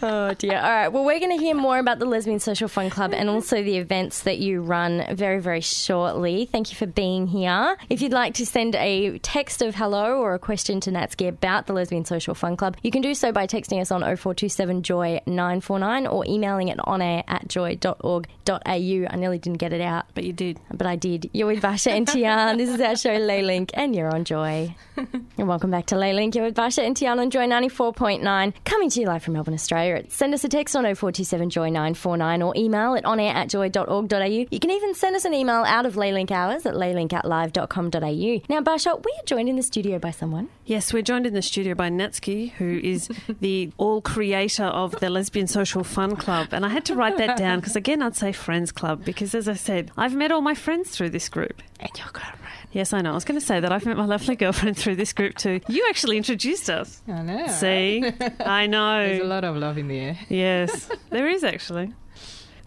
Oh 0.06 0.34
dear. 0.34 0.58
All 0.58 0.70
right. 0.70 0.88
Well, 0.88 1.02
we're 1.02 1.18
going 1.18 1.34
to 1.34 1.42
hear 1.42 1.54
more 1.54 1.78
about 1.78 1.98
the 1.98 2.04
Lesbian 2.04 2.38
Social 2.38 2.68
Fun 2.68 2.90
Club 2.90 3.14
and 3.14 3.30
also 3.30 3.62
the 3.62 3.78
events 3.78 4.24
that 4.24 4.36
you 4.36 4.60
run 4.60 5.02
very, 5.16 5.40
very 5.40 5.62
shortly. 5.62 6.46
Thank 6.52 6.70
you 6.70 6.76
for 6.76 6.84
being 6.84 7.26
here. 7.26 7.78
If 7.88 8.02
you'd 8.02 8.12
like 8.12 8.34
to 8.34 8.44
send 8.44 8.74
a 8.74 9.18
text 9.20 9.62
of 9.62 9.74
hello 9.74 10.18
or 10.18 10.34
a 10.34 10.38
question 10.38 10.78
to 10.80 10.90
Natski 10.90 11.26
about 11.26 11.66
the 11.66 11.72
Lesbian 11.72 12.04
Social 12.04 12.34
Fun 12.34 12.54
Club, 12.54 12.76
you 12.82 12.90
can 12.90 13.00
do 13.00 13.14
so 13.14 13.32
by 13.32 13.46
texting 13.46 13.80
us 13.80 13.90
on 13.90 14.02
0427 14.02 14.82
Joy 14.82 15.22
949 15.26 16.06
or 16.06 16.26
emailing 16.26 16.68
it 16.68 16.78
on 16.84 17.00
air 17.00 17.24
at 17.26 17.48
joy.org.au. 17.48 18.66
I 18.66 19.16
nearly 19.16 19.38
didn't 19.38 19.58
get 19.58 19.72
it 19.72 19.80
out. 19.80 20.04
But 20.12 20.24
you 20.24 20.34
did. 20.34 20.60
But 20.70 20.86
I 20.86 20.96
did. 20.96 21.30
You're 21.32 21.46
with 21.46 21.62
Basia 21.62 21.92
and 21.92 22.06
Tiarne. 22.06 22.58
This 22.58 22.68
is 22.68 22.78
our 22.78 22.94
show, 22.96 23.18
Leslink, 23.18 23.70
and 23.72 23.96
you're 23.96 24.14
on 24.14 24.26
Joy. 24.26 24.76
and 24.98 25.48
welcome 25.48 25.70
back 25.70 25.86
to 25.86 25.94
Leslink. 25.94 26.34
You're 26.34 26.44
with 26.44 26.54
Basia 26.54 26.84
and 26.84 26.94
Tiarne 26.94 27.20
on 27.20 27.30
Joy 27.30 27.46
94.9, 27.46 28.52
coming 28.66 28.90
to 28.90 29.00
you 29.00 29.06
live 29.06 29.22
from 29.22 29.32
Melbourne, 29.32 29.54
Australia. 29.54 29.93
Send 30.08 30.34
us 30.34 30.44
a 30.44 30.48
text 30.48 30.76
on 30.76 30.84
0427 30.84 31.50
Joy 31.50 31.70
949 31.70 32.42
or 32.42 32.52
email 32.56 32.94
it 32.94 33.04
on 33.04 33.20
air 33.20 33.34
at 33.34 33.48
joy.org.au. 33.48 34.24
You 34.24 34.60
can 34.60 34.70
even 34.70 34.94
send 34.94 35.16
us 35.16 35.24
an 35.24 35.34
email 35.34 35.62
out 35.64 35.86
of 35.86 35.94
Leslink 35.94 36.30
hours 36.30 36.66
at 36.66 36.74
leslink 36.74 37.12
at 37.12 37.24
live.com.au. 37.24 38.40
Now, 38.48 38.60
Basia, 38.60 38.96
we 39.04 39.12
are 39.18 39.24
joined 39.24 39.48
in 39.48 39.56
the 39.56 39.62
studio 39.62 39.98
by 39.98 40.10
someone. 40.10 40.48
Yes, 40.66 40.92
we're 40.92 41.02
joined 41.02 41.26
in 41.26 41.34
the 41.34 41.42
studio 41.42 41.74
by 41.74 41.90
Natski, 41.90 42.52
who 42.52 42.80
is 42.82 43.08
the 43.40 43.72
all 43.76 44.00
creator 44.00 44.64
of 44.64 44.98
the 45.00 45.10
Lesbian 45.10 45.46
Social 45.46 45.84
Fun 45.84 46.16
Club. 46.16 46.48
And 46.52 46.64
I 46.64 46.68
had 46.68 46.84
to 46.86 46.94
write 46.94 47.18
that 47.18 47.36
down 47.36 47.60
because, 47.60 47.76
again, 47.76 48.02
I'd 48.02 48.16
say 48.16 48.32
Friends 48.32 48.72
Club 48.72 49.04
because, 49.04 49.34
as 49.34 49.48
I 49.48 49.54
said, 49.54 49.90
I've 49.96 50.14
met 50.14 50.32
all 50.32 50.40
my 50.40 50.54
friends 50.54 50.90
through 50.90 51.10
this 51.10 51.28
group. 51.28 51.62
And 51.80 51.90
your 51.98 52.08
girlfriend. 52.12 52.43
Yes, 52.74 52.92
I 52.92 53.00
know. 53.00 53.12
I 53.12 53.14
was 53.14 53.24
going 53.24 53.38
to 53.40 53.44
say 53.46 53.60
that 53.60 53.72
I've 53.72 53.86
met 53.86 53.96
my 53.96 54.04
lovely 54.04 54.34
girlfriend 54.36 54.76
through 54.76 54.96
this 54.96 55.12
group 55.12 55.36
too. 55.36 55.60
You 55.68 55.86
actually 55.88 56.16
introduced 56.16 56.68
us. 56.68 57.00
I 57.08 57.22
know. 57.22 57.46
See? 57.46 58.04
I 58.40 58.66
know. 58.74 59.06
There's 59.06 59.20
a 59.22 59.24
lot 59.24 59.44
of 59.44 59.56
love 59.56 59.78
in 59.78 59.86
the 59.88 59.98
air. 59.98 60.18
Yes, 60.28 60.90
there 61.10 61.28
is 61.28 61.44
actually. 61.44 61.92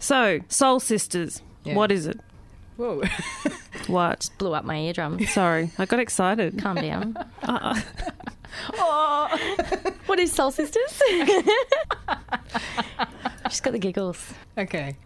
So, 0.00 0.40
Soul 0.48 0.80
Sisters. 0.80 1.42
Yeah. 1.64 1.74
What 1.74 1.92
is 1.92 2.06
it? 2.06 2.18
Whoa. 2.76 3.02
What? 3.86 4.28
Blew 4.36 4.52
up 4.52 4.64
my 4.66 4.76
eardrum. 4.76 5.18
Sorry, 5.28 5.70
I 5.78 5.86
got 5.86 5.98
excited. 5.98 6.58
Calm 6.58 6.76
down. 6.76 7.16
Uh, 7.42 7.58
uh. 7.74 7.80
Oh 8.74 9.38
What 10.06 10.18
is 10.18 10.30
Soul 10.32 10.50
Sisters? 10.50 11.00
She's 13.48 13.60
got 13.60 13.72
the 13.72 13.78
giggles. 13.78 14.32
okay. 14.58 14.96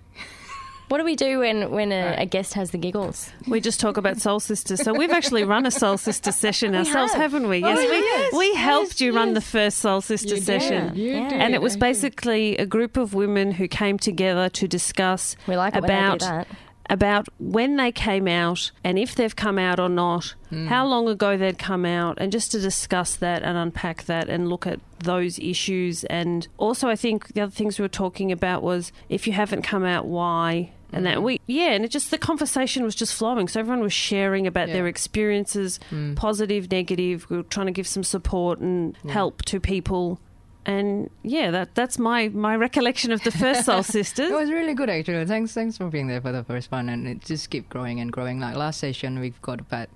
What 0.88 0.98
do 0.98 1.04
we 1.04 1.16
do 1.16 1.38
when, 1.38 1.70
when 1.70 1.90
a, 1.90 2.16
a 2.18 2.26
guest 2.26 2.52
has 2.54 2.70
the 2.70 2.78
giggles? 2.78 3.30
we 3.48 3.60
just 3.60 3.80
talk 3.80 3.96
about 3.96 4.18
Soul 4.20 4.40
Sisters. 4.40 4.82
So 4.82 4.92
we've 4.92 5.10
actually 5.10 5.44
run 5.44 5.64
a 5.64 5.70
Soul 5.70 5.96
Sister 5.96 6.32
session 6.32 6.74
ourselves, 6.74 7.12
have. 7.12 7.22
haven't 7.32 7.46
oh, 7.46 7.48
we? 7.48 7.58
Yes, 7.58 7.78
we, 7.78 7.84
yes. 7.84 8.32
we 8.34 8.54
helped 8.54 9.00
you 9.00 9.14
run 9.14 9.32
the 9.32 9.40
first 9.40 9.78
Soul 9.78 10.00
Sister 10.02 10.34
You 10.34 10.40
session. 10.42 10.88
did. 10.88 10.96
You 10.98 11.10
Yeah. 11.12 11.28
did. 11.30 11.40
And 11.40 11.54
it 11.54 11.62
was 11.62 11.76
basically 11.76 12.58
a 12.58 12.66
group 12.66 12.96
of 12.98 13.14
women 13.14 13.52
who 13.52 13.68
came 13.68 13.98
together 13.98 14.48
to 14.50 14.68
discuss 14.68 15.34
We 15.46 15.56
like 15.56 15.74
it 15.74 15.80
when 15.82 15.88
they 15.88 15.94
do 15.94 16.00
about 16.00 16.20
that. 16.20 16.48
About 16.90 17.26
when 17.38 17.76
they 17.76 17.92
came 17.92 18.26
out 18.28 18.70
and 18.84 18.98
if 18.98 19.14
they've 19.14 19.34
come 19.36 19.58
out 19.58 19.78
or 19.80 19.88
not, 19.88 20.34
Hmm. 20.50 20.66
how 20.66 20.86
long 20.86 21.08
ago 21.08 21.36
they'd 21.36 21.58
come 21.58 21.84
out, 21.86 22.18
and 22.20 22.30
just 22.32 22.52
to 22.52 22.60
discuss 22.60 23.16
that 23.16 23.42
and 23.42 23.56
unpack 23.56 24.04
that 24.04 24.28
and 24.28 24.48
look 24.48 24.66
at 24.66 24.80
those 25.02 25.38
issues. 25.38 26.04
And 26.04 26.46
also, 26.58 26.88
I 26.88 26.96
think 26.96 27.28
the 27.34 27.40
other 27.40 27.52
things 27.52 27.78
we 27.78 27.82
were 27.84 27.88
talking 27.88 28.30
about 28.30 28.62
was 28.62 28.92
if 29.08 29.26
you 29.26 29.32
haven't 29.32 29.62
come 29.62 29.84
out, 29.84 30.06
why. 30.06 30.72
And 30.94 31.00
Hmm. 31.00 31.04
that 31.12 31.22
we, 31.22 31.40
yeah, 31.46 31.70
and 31.70 31.86
it 31.86 31.90
just 31.90 32.10
the 32.10 32.18
conversation 32.18 32.84
was 32.84 32.94
just 32.94 33.14
flowing. 33.14 33.48
So 33.48 33.60
everyone 33.60 33.80
was 33.82 33.94
sharing 33.94 34.46
about 34.46 34.68
Yeah. 34.68 34.74
their 34.74 34.86
experiences, 34.88 35.80
Hmm. 35.88 36.12
positive, 36.14 36.70
negative. 36.70 37.26
We 37.30 37.38
were 37.38 37.42
trying 37.44 37.66
to 37.66 37.72
give 37.72 37.86
some 37.86 38.04
support 38.04 38.58
and 38.58 38.94
help 39.08 39.42
to 39.46 39.58
people. 39.58 40.18
And 40.64 41.10
yeah, 41.24 41.50
that 41.50 41.74
that's 41.74 41.98
my 41.98 42.28
my 42.28 42.54
recollection 42.56 43.10
of 43.10 43.22
the 43.24 43.30
first 43.32 43.64
Soul 43.66 43.82
Sisters. 43.82 44.30
It 44.30 44.34
was 44.34 44.50
really 44.50 44.74
good 44.74 44.88
actually. 44.88 45.26
Thanks, 45.26 45.52
thanks 45.52 45.76
for 45.76 45.86
being 45.88 46.06
there 46.06 46.20
for 46.20 46.30
the 46.32 46.44
first 46.44 46.70
one, 46.70 46.88
and 46.88 47.08
it 47.08 47.24
just 47.24 47.50
keep 47.50 47.68
growing 47.68 47.98
and 48.00 48.12
growing. 48.12 48.38
Like 48.38 48.54
last 48.56 48.78
session, 48.78 49.18
we've 49.18 49.40
got 49.42 49.60
about 49.60 49.88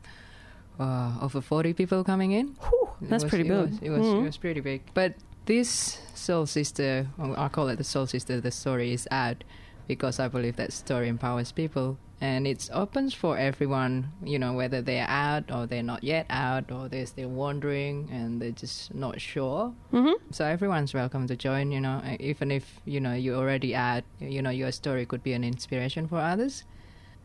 uh, 0.80 1.18
over 1.22 1.40
forty 1.40 1.72
people 1.72 2.02
coming 2.04 2.32
in. 2.32 2.56
It 3.00 3.08
that's 3.08 3.24
was- 3.24 3.30
pretty 3.30 3.48
it 3.48 3.52
big. 3.52 3.70
Was, 3.70 3.78
it 3.82 3.90
was 3.90 4.00
Mhm. 4.06 4.20
it 4.20 4.22
was 4.24 4.36
pretty 4.36 4.60
big. 4.60 4.82
But 4.94 5.14
this 5.46 6.00
soul 6.14 6.46
sister, 6.46 7.06
I 7.18 7.48
call 7.48 7.68
it 7.68 7.76
the 7.76 7.84
soul 7.84 8.06
sister. 8.06 8.40
The 8.40 8.50
story 8.50 8.92
is 8.92 9.06
out 9.12 9.44
because 9.86 10.18
I 10.18 10.26
believe 10.28 10.56
that 10.56 10.72
story 10.72 11.08
empowers 11.08 11.52
people, 11.52 11.98
and 12.20 12.46
it's 12.46 12.70
opens 12.72 13.12
for 13.14 13.36
everyone. 13.38 14.12
You 14.24 14.38
know, 14.38 14.52
whether 14.54 14.80
they're 14.82 15.08
out 15.08 15.50
or 15.50 15.66
they're 15.66 15.82
not 15.82 16.02
yet 16.02 16.26
out, 16.30 16.70
or 16.70 16.88
they're 16.88 17.06
still 17.06 17.28
wandering 17.28 18.08
and 18.10 18.40
they're 18.40 18.52
just 18.52 18.94
not 18.94 19.20
sure. 19.20 19.74
hmm 19.90 20.12
So 20.30 20.44
everyone's 20.44 20.94
welcome 20.94 21.26
to 21.28 21.36
join. 21.36 21.72
You 21.72 21.80
know, 21.80 22.02
even 22.18 22.50
if 22.50 22.80
you 22.84 23.00
know 23.00 23.12
you 23.14 23.34
already 23.34 23.74
add, 23.74 24.04
you 24.20 24.40
know, 24.42 24.50
your 24.50 24.72
story 24.72 25.04
could 25.06 25.22
be 25.22 25.32
an 25.32 25.44
inspiration 25.44 26.08
for 26.08 26.18
others. 26.18 26.64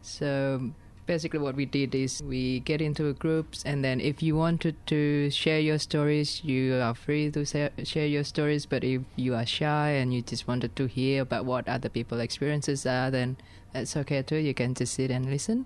So 0.02 0.72
basically, 1.06 1.40
what 1.40 1.56
we 1.56 1.66
did 1.66 1.94
is 1.96 2.22
we 2.24 2.60
get 2.62 2.82
into 2.82 3.14
groups, 3.14 3.64
and 3.66 3.84
then 3.84 4.00
if 4.02 4.22
you 4.22 4.36
wanted 4.36 4.76
to 4.88 5.30
share 5.30 5.60
your 5.60 5.78
stories, 5.78 6.44
you 6.44 6.76
are 6.76 6.96
free 6.96 7.30
to 7.32 7.46
share, 7.46 7.72
share 7.84 8.08
your 8.08 8.24
stories. 8.24 8.66
But 8.66 8.84
if 8.84 9.02
you 9.16 9.36
are 9.36 9.46
shy 9.46 9.90
and 9.90 10.14
you 10.14 10.22
just 10.22 10.48
wanted 10.48 10.76
to 10.76 10.88
hear 10.88 11.22
about 11.22 11.46
what 11.46 11.68
other 11.68 11.90
people's 11.90 12.22
experiences 12.22 12.86
are, 12.86 13.12
then 13.12 13.38
that's 13.74 13.96
okay 13.98 14.22
too. 14.22 14.38
You 14.38 14.54
can 14.54 14.74
just 14.74 14.94
sit 14.94 15.12
and 15.12 15.30
listen. 15.30 15.66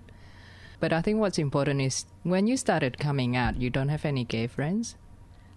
But 0.78 0.92
I 0.92 1.00
think 1.00 1.20
what's 1.20 1.38
important 1.38 1.80
is 1.80 2.04
when 2.22 2.46
you 2.46 2.56
started 2.56 2.98
coming 2.98 3.36
out, 3.36 3.56
you 3.56 3.70
don't 3.70 3.88
have 3.88 4.04
any 4.04 4.24
gay 4.24 4.46
friends. 4.46 4.96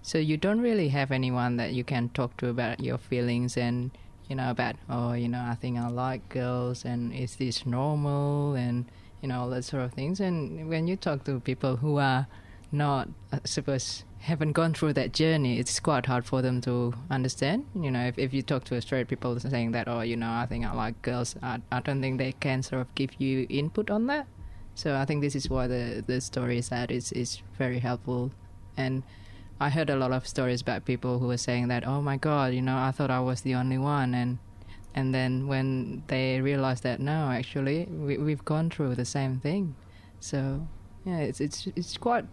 So 0.02 0.18
you 0.18 0.38
don't 0.38 0.62
really 0.62 0.90
have 0.90 1.12
anyone 1.12 1.58
that 1.58 1.74
you 1.74 1.84
can 1.84 2.10
talk 2.10 2.38
to 2.38 2.48
about 2.48 2.80
your 2.80 2.98
feelings 2.98 3.58
and 3.58 3.92
you 4.30 4.36
know 4.36 4.52
about 4.52 4.76
oh 4.90 5.14
you 5.14 5.28
know 5.28 5.42
I 5.42 5.56
think 5.56 5.78
I 5.78 5.88
like 5.90 6.30
girls 6.30 6.86
and 6.86 7.12
is 7.14 7.36
this 7.36 7.66
normal 7.66 8.54
and 8.54 8.86
you 9.22 9.28
know 9.28 9.42
all 9.42 9.50
that 9.50 9.64
sort 9.66 9.84
of 9.84 9.94
things. 9.94 10.20
And 10.20 10.70
when 10.70 10.88
you 10.88 10.96
talk 10.96 11.26
to 11.26 11.40
people 11.40 11.78
who 11.78 11.98
are 11.98 12.28
not 12.72 13.10
I 13.34 13.40
suppose 13.44 14.06
haven't 14.20 14.52
gone 14.52 14.74
through 14.74 14.94
that 14.94 15.14
journey, 15.14 15.60
it's 15.60 15.80
quite 15.80 16.06
hard 16.06 16.26
for 16.26 16.42
them 16.42 16.62
to 16.62 16.94
understand. 17.10 17.66
You 17.76 17.92
know, 17.92 18.06
if, 18.06 18.18
if 18.18 18.34
you 18.34 18.42
talk 18.42 18.64
to 18.66 18.82
straight 18.82 19.08
people 19.08 19.40
saying 19.40 19.72
that 19.72 19.88
oh 19.88 20.02
you 20.02 20.16
know 20.16 20.32
I 20.32 20.46
think 20.46 20.66
I 20.66 20.74
like 20.74 21.02
girls, 21.02 21.36
I, 21.42 21.62
I 21.72 21.80
don't 21.80 22.02
think 22.02 22.18
they 22.18 22.34
can 22.34 22.64
sort 22.64 22.82
of 22.82 22.94
give 22.96 23.12
you 23.20 23.48
input 23.50 23.90
on 23.90 24.08
that. 24.08 24.28
So 24.76 24.96
I 24.96 25.06
think 25.06 25.22
this 25.22 25.36
is 25.36 25.50
why 25.50 25.68
the 25.68 26.04
the 26.06 26.22
story 26.22 26.58
is 26.58 26.70
that 26.70 26.92
is 26.92 27.12
is 27.12 27.42
very 27.58 27.80
helpful 27.80 28.32
and 28.78 29.04
I 29.62 29.70
heard 29.70 29.90
a 29.90 29.98
lot 29.98 30.14
of 30.14 30.26
stories 30.26 30.62
about 30.62 30.86
people 30.86 31.20
who 31.20 31.28
were 31.28 31.38
saying 31.38 31.68
that, 31.68 31.86
oh 31.86 32.02
my 32.02 32.16
god, 32.16 32.54
you 32.54 32.62
know, 32.62 32.78
I 32.78 32.92
thought 32.92 33.12
I 33.12 33.20
was 33.20 33.42
the 33.42 33.56
only 33.56 33.78
one, 33.78 34.14
and 34.16 34.40
and 34.96 35.14
then 35.14 35.48
when 35.48 36.04
they 36.08 36.40
realized 36.40 36.84
that 36.84 37.00
no, 37.02 37.30
actually, 37.30 37.86
we, 37.86 38.18
we've 38.18 38.46
gone 38.46 38.70
through 38.70 38.96
the 38.96 39.06
same 39.06 39.40
thing. 39.40 39.76
So 40.22 40.66
yeah, 41.06 41.20
it's 41.20 41.42
it's 41.42 41.68
it's 41.76 41.98
quite 41.98 42.26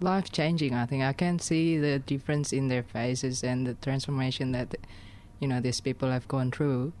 life 0.00 0.30
changing. 0.30 0.74
I 0.74 0.86
think 0.86 1.02
I 1.02 1.12
can 1.12 1.38
see 1.38 1.78
the 1.78 1.98
difference 1.98 2.52
in 2.52 2.68
their 2.68 2.82
faces 2.82 3.42
and 3.42 3.66
the 3.66 3.74
transformation 3.74 4.52
that 4.52 4.76
you 5.40 5.48
know 5.48 5.60
these 5.60 5.80
people 5.80 6.10
have 6.10 6.28
gone 6.28 6.50
through, 6.50 6.92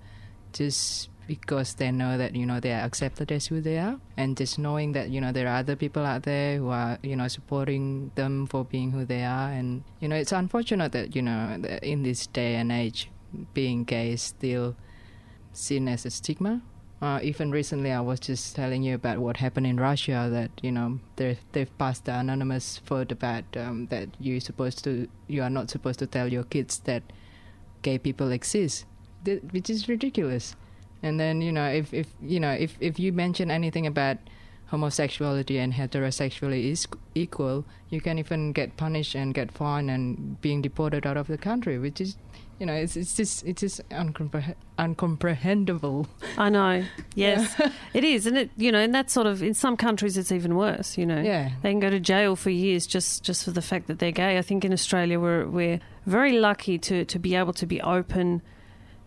just 0.52 1.08
because 1.26 1.74
they 1.74 1.90
know 1.90 2.16
that 2.16 2.34
you 2.34 2.46
know 2.46 2.58
they 2.58 2.72
are 2.72 2.80
accepted 2.80 3.30
as 3.30 3.46
who 3.46 3.60
they 3.60 3.78
are, 3.78 4.00
and 4.16 4.36
just 4.36 4.58
knowing 4.58 4.92
that 4.92 5.10
you 5.10 5.20
know 5.20 5.32
there 5.32 5.46
are 5.46 5.58
other 5.58 5.76
people 5.76 6.04
out 6.04 6.22
there 6.22 6.56
who 6.56 6.68
are 6.68 6.98
you 7.02 7.16
know 7.16 7.28
supporting 7.28 8.10
them 8.14 8.46
for 8.46 8.64
being 8.64 8.90
who 8.90 9.04
they 9.04 9.24
are, 9.24 9.50
and 9.50 9.84
you 10.00 10.08
know 10.08 10.16
it's 10.16 10.32
unfortunate 10.32 10.92
that 10.92 11.14
you 11.14 11.22
know 11.22 11.60
in 11.82 12.02
this 12.02 12.26
day 12.26 12.54
and 12.56 12.72
age, 12.72 13.10
being 13.54 13.84
gay 13.84 14.12
is 14.12 14.22
still 14.22 14.74
seen 15.52 15.88
as 15.88 16.06
a 16.06 16.10
stigma. 16.10 16.62
Uh, 17.00 17.20
even 17.22 17.52
recently, 17.52 17.92
I 17.92 18.00
was 18.00 18.18
just 18.18 18.56
telling 18.56 18.82
you 18.82 18.96
about 18.96 19.18
what 19.18 19.36
happened 19.36 19.66
in 19.68 19.78
Russia. 19.78 20.28
That 20.30 20.50
you 20.62 20.72
know 20.72 20.98
they 21.14 21.38
they've 21.52 21.78
passed 21.78 22.06
the 22.06 22.14
anonymous 22.14 22.78
vote 22.78 23.12
about 23.12 23.44
um, 23.56 23.86
that 23.86 24.08
you 24.18 24.40
supposed 24.40 24.82
to 24.84 25.08
you 25.28 25.42
are 25.42 25.50
not 25.50 25.70
supposed 25.70 26.00
to 26.00 26.06
tell 26.06 26.32
your 26.32 26.42
kids 26.42 26.80
that 26.80 27.04
gay 27.82 27.98
people 27.98 28.32
exist, 28.32 28.84
Th- 29.24 29.42
which 29.52 29.70
is 29.70 29.88
ridiculous. 29.88 30.56
And 31.00 31.20
then 31.20 31.40
you 31.40 31.52
know 31.52 31.68
if 31.68 31.94
if 31.94 32.08
you 32.20 32.40
know 32.40 32.50
if 32.50 32.76
if 32.80 32.98
you 32.98 33.12
mention 33.12 33.48
anything 33.48 33.86
about 33.86 34.18
homosexuality 34.66 35.58
and 35.58 35.74
heterosexuality 35.74 36.72
is 36.72 36.88
equal, 37.14 37.64
you 37.90 38.00
can 38.00 38.18
even 38.18 38.52
get 38.52 38.76
punished 38.76 39.14
and 39.14 39.34
get 39.34 39.52
fined 39.52 39.88
and 39.88 40.40
being 40.40 40.60
deported 40.60 41.06
out 41.06 41.16
of 41.16 41.28
the 41.28 41.38
country, 41.38 41.78
which 41.78 42.00
is 42.00 42.16
you 42.58 42.66
know 42.66 42.74
it's 42.74 42.96
it's 42.96 43.16
just 43.16 43.44
it's 43.46 43.60
just 43.60 43.88
uncompre- 43.90 44.54
uncomprehendable. 44.78 46.06
I 46.36 46.48
know. 46.50 46.84
Yes, 47.14 47.60
it 47.94 48.04
is, 48.04 48.26
and 48.26 48.38
it 48.38 48.50
you 48.56 48.70
know, 48.70 48.78
and 48.78 48.94
that 48.94 49.10
sort 49.10 49.26
of 49.26 49.42
in 49.42 49.52
some 49.54 49.76
countries 49.76 50.16
it's 50.16 50.30
even 50.30 50.54
worse. 50.56 50.96
You 50.96 51.04
know, 51.06 51.20
Yeah. 51.20 51.50
they 51.62 51.70
can 51.72 51.80
go 51.80 51.90
to 51.90 51.98
jail 51.98 52.36
for 52.36 52.50
years 52.50 52.86
just 52.86 53.24
just 53.24 53.44
for 53.44 53.50
the 53.50 53.62
fact 53.62 53.88
that 53.88 53.98
they're 53.98 54.12
gay. 54.12 54.38
I 54.38 54.42
think 54.42 54.64
in 54.64 54.72
Australia 54.72 55.18
we're 55.18 55.46
we're 55.48 55.80
very 56.06 56.38
lucky 56.38 56.78
to 56.78 57.04
to 57.04 57.18
be 57.18 57.34
able 57.34 57.52
to 57.54 57.66
be 57.66 57.80
open. 57.80 58.40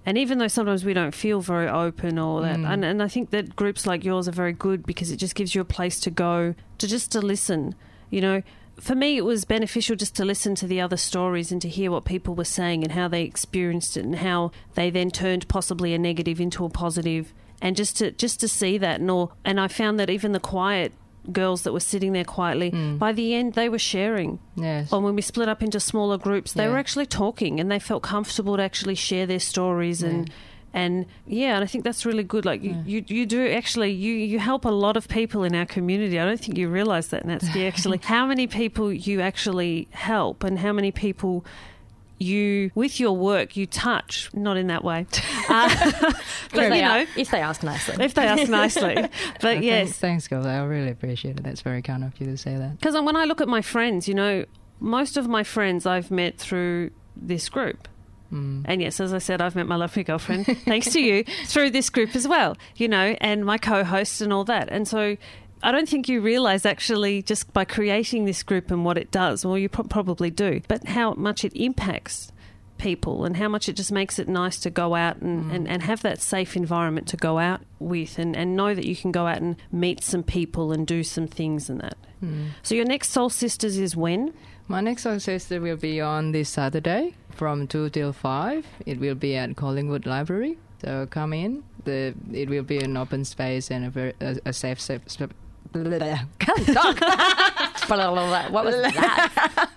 And 0.06 0.18
even 0.18 0.40
though 0.40 0.48
sometimes 0.50 0.84
we 0.84 0.94
don't 0.94 1.14
feel 1.14 1.42
very 1.42 1.70
open 1.70 2.18
or 2.18 2.42
that, 2.42 2.58
Mm. 2.58 2.68
and, 2.74 2.84
and 2.84 3.04
I 3.04 3.08
think 3.08 3.30
that 3.30 3.56
groups 3.56 3.86
like 3.86 4.04
yours 4.04 4.28
are 4.28 4.32
very 4.32 4.52
good 4.52 4.84
because 4.86 5.12
it 5.12 5.18
just 5.18 5.36
gives 5.36 5.54
you 5.54 5.62
a 5.62 5.66
place 5.66 6.00
to 6.02 6.10
go 6.10 6.56
to 6.80 6.88
just 6.88 7.12
to 7.12 7.22
listen. 7.22 7.76
You 8.10 8.20
know, 8.22 8.42
for 8.80 8.96
me, 8.96 9.18
it 9.18 9.26
was 9.26 9.46
beneficial 9.46 9.96
just 9.96 10.16
to 10.16 10.26
listen 10.26 10.56
to 10.56 10.68
the 10.68 10.82
other 10.82 10.98
stories 10.98 11.52
and 11.52 11.62
to 11.62 11.70
hear 11.70 11.92
what 11.92 12.06
people 12.06 12.34
were 12.36 12.44
saying 12.46 12.84
and 12.84 12.94
how 12.94 13.08
they 13.08 13.24
experienced 13.24 13.98
it 13.98 14.06
and 14.06 14.16
how 14.16 14.52
they 14.76 14.90
then 14.90 15.12
turned 15.12 15.48
possibly 15.48 15.94
a 15.94 16.00
negative 16.00 16.40
into 16.42 16.66
a 16.66 16.70
positive, 16.70 17.34
and 17.62 17.76
just 17.76 17.98
to 17.98 18.12
just 18.12 18.40
to 18.40 18.48
see 18.48 18.78
that. 18.80 19.00
And 19.00 19.12
all, 19.12 19.34
and 19.46 19.60
I 19.60 19.68
found 19.68 20.00
that 20.00 20.10
even 20.10 20.32
the 20.32 20.40
quiet 20.40 20.94
girls 21.32 21.62
that 21.62 21.74
were 21.74 21.80
sitting 21.80 22.14
there 22.14 22.24
quietly, 22.26 22.72
mm. 22.72 22.98
by 22.98 23.12
the 23.12 23.36
end 23.36 23.54
they 23.54 23.70
were 23.70 23.78
sharing. 23.78 24.40
Yes. 24.56 24.92
Or 24.92 25.00
when 25.02 25.16
we 25.16 25.22
split 25.22 25.48
up 25.48 25.62
into 25.62 25.80
smaller 25.80 26.18
groups, 26.18 26.54
they 26.54 26.64
Yeah. 26.64 26.72
were 26.72 26.78
actually 26.80 27.06
talking 27.06 27.60
and 27.60 27.70
they 27.70 27.78
felt 27.78 28.02
comfortable 28.02 28.58
to 28.58 28.64
actually 28.64 28.96
share 28.96 29.26
their 29.28 29.40
stories 29.40 30.02
and. 30.02 30.32
And 30.74 31.06
yeah, 31.28 31.56
and 31.56 31.64
I 31.64 31.68
think 31.68 31.84
that's 31.84 32.06
really 32.06 32.24
good. 32.24 32.46
Like 32.46 32.64
you, 32.64 32.82
you, 32.86 33.04
you 33.08 33.26
do 33.26 33.52
actually 33.52 33.92
you, 33.92 34.14
you 34.14 34.40
help 34.40 34.64
a 34.64 34.70
lot 34.70 34.96
of 34.96 35.08
people 35.08 35.44
in 35.44 35.54
our 35.54 35.66
community. 35.66 36.18
I 36.20 36.26
don't 36.26 36.40
think 36.40 36.58
you 36.58 36.70
realise 36.70 37.08
that, 37.08 37.26
Natski. 37.26 37.68
Actually, 37.68 38.00
how 38.04 38.26
many 38.26 38.48
people 38.48 38.92
you 38.92 39.20
actually 39.20 39.90
help, 39.92 40.44
and 40.44 40.60
how 40.60 40.72
many 40.72 40.92
people 40.92 41.46
you 42.22 42.72
with 42.76 43.00
your 43.00 43.14
work 43.14 43.58
you 43.58 43.66
touch. 43.66 44.30
Not 44.34 44.56
in 44.56 44.68
that 44.68 44.84
way, 44.84 45.08
uh, 45.50 45.92
but 46.54 46.64
you 46.76 46.82
know, 46.82 47.06
if 47.18 47.32
they 47.32 47.42
ask 47.42 47.64
nicely. 47.64 48.04
if 48.04 48.14
they 48.14 48.26
ask 48.26 48.50
nicely. 48.50 48.96
But 48.96 49.12
Thanks- 49.42 49.66
yes, 49.66 49.98
Thanks, 49.98 50.28
girls. 50.28 50.46
I 50.46 50.64
really 50.64 50.92
appreciate 50.92 51.38
it. 51.38 51.44
That's 51.44 51.62
very 51.62 51.82
kind 51.82 52.04
of 52.04 52.18
you 52.20 52.28
to 52.28 52.38
say 52.38 52.56
that. 52.56 52.80
Because 52.80 52.94
when 52.94 53.16
I 53.16 53.26
look 53.26 53.42
at 53.42 53.48
my 53.48 53.62
friends, 53.62 54.08
you 54.08 54.14
know, 54.14 54.46
most 54.80 55.18
of 55.18 55.28
my 55.28 55.44
friends 55.44 55.86
I've 55.86 56.12
met 56.12 56.38
through 56.38 56.92
this 57.16 57.50
group. 57.50 57.88
Mm. 58.32 58.64
And 58.66 58.82
yes, 58.82 59.00
as 59.00 59.14
I 59.14 59.18
said, 59.18 59.42
I've 59.42 59.56
met 59.56 59.68
my 59.68 59.76
lovely 59.76 60.04
girlfriend, 60.04 60.46
thanks 60.66 60.92
to 60.94 61.02
you, 61.02 61.24
through 61.46 61.72
this 61.72 61.90
group 61.90 62.16
as 62.16 62.28
well, 62.28 62.58
you 62.76 62.88
know, 62.88 63.16
and 63.22 63.46
my 63.46 63.58
co 63.58 63.84
hosts 63.84 64.22
and 64.22 64.32
all 64.32 64.44
that. 64.46 64.70
And 64.70 64.88
so 64.88 65.18
I 65.64 65.72
don't 65.72 65.88
think 65.88 66.10
you 66.10 66.22
realize 66.22 66.66
actually 66.66 67.22
just 67.22 67.52
by 67.54 67.66
creating 67.66 68.26
this 68.26 68.44
group 68.44 68.72
and 68.72 68.84
what 68.84 68.98
it 68.98 69.12
does, 69.12 69.46
well, 69.46 69.58
you 69.58 69.70
pro- 69.70 69.86
probably 69.86 70.32
do, 70.32 70.62
but 70.68 70.88
how 70.88 71.14
much 71.14 71.46
it 71.46 71.54
impacts 71.56 72.32
people 72.78 73.26
and 73.26 73.38
how 73.38 73.48
much 73.48 73.70
it 73.70 73.74
just 73.74 73.92
makes 73.92 74.18
it 74.18 74.28
nice 74.28 74.60
to 74.60 74.70
go 74.72 74.96
out 74.96 75.18
and, 75.18 75.52
and, 75.52 75.68
and 75.68 75.84
have 75.84 76.02
that 76.02 76.20
safe 76.20 76.56
environment 76.56 77.08
to 77.08 77.16
go 77.16 77.38
out 77.38 77.62
with 77.78 78.18
and, 78.18 78.36
and 78.36 78.56
know 78.56 78.74
that 78.74 78.86
you 78.86 78.96
can 78.96 79.12
go 79.12 79.28
out 79.28 79.38
and 79.38 79.56
meet 79.72 80.04
some 80.04 80.24
people 80.24 80.72
and 80.72 80.88
do 80.88 81.04
some 81.04 81.28
things 81.28 81.70
and 81.70 81.80
that. 81.80 81.96
So 82.64 82.74
your 82.76 82.86
next 82.86 83.10
Soul 83.10 83.30
Sisters 83.30 83.78
is 83.78 83.96
when? 83.96 84.34
My 84.72 84.80
next 84.80 85.04
Sister 85.04 85.60
will 85.60 85.76
be 85.76 86.00
on 86.00 86.32
this 86.32 86.48
Saturday 86.48 87.14
from 87.32 87.68
2 87.68 87.90
till 87.90 88.14
5. 88.14 88.66
It 88.86 89.02
will 89.02 89.16
be 89.16 89.36
at 89.36 89.58
Collingwood 89.58 90.06
Library. 90.06 90.58
So 90.82 91.08
come 91.08 91.34
in. 91.34 91.66
The 91.84 92.14
It 92.32 92.48
will 92.48 92.64
be 92.64 92.78
an 92.78 92.96
open 92.96 93.26
space 93.26 93.70
and 93.70 93.84
a, 93.84 93.90
very, 93.90 94.14
a, 94.22 94.38
a 94.46 94.54
safe, 94.54 94.80
safe, 94.80 95.02
safe 95.08 95.32
Can't 96.40 96.68
talk. 96.68 97.02
what 98.50 98.64
was 98.64 98.76
that? 98.76 99.70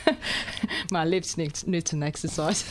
My 0.90 1.04
lips 1.04 1.36
need, 1.38 1.64
need 1.68 1.92
an 1.92 2.02
exercise. 2.02 2.64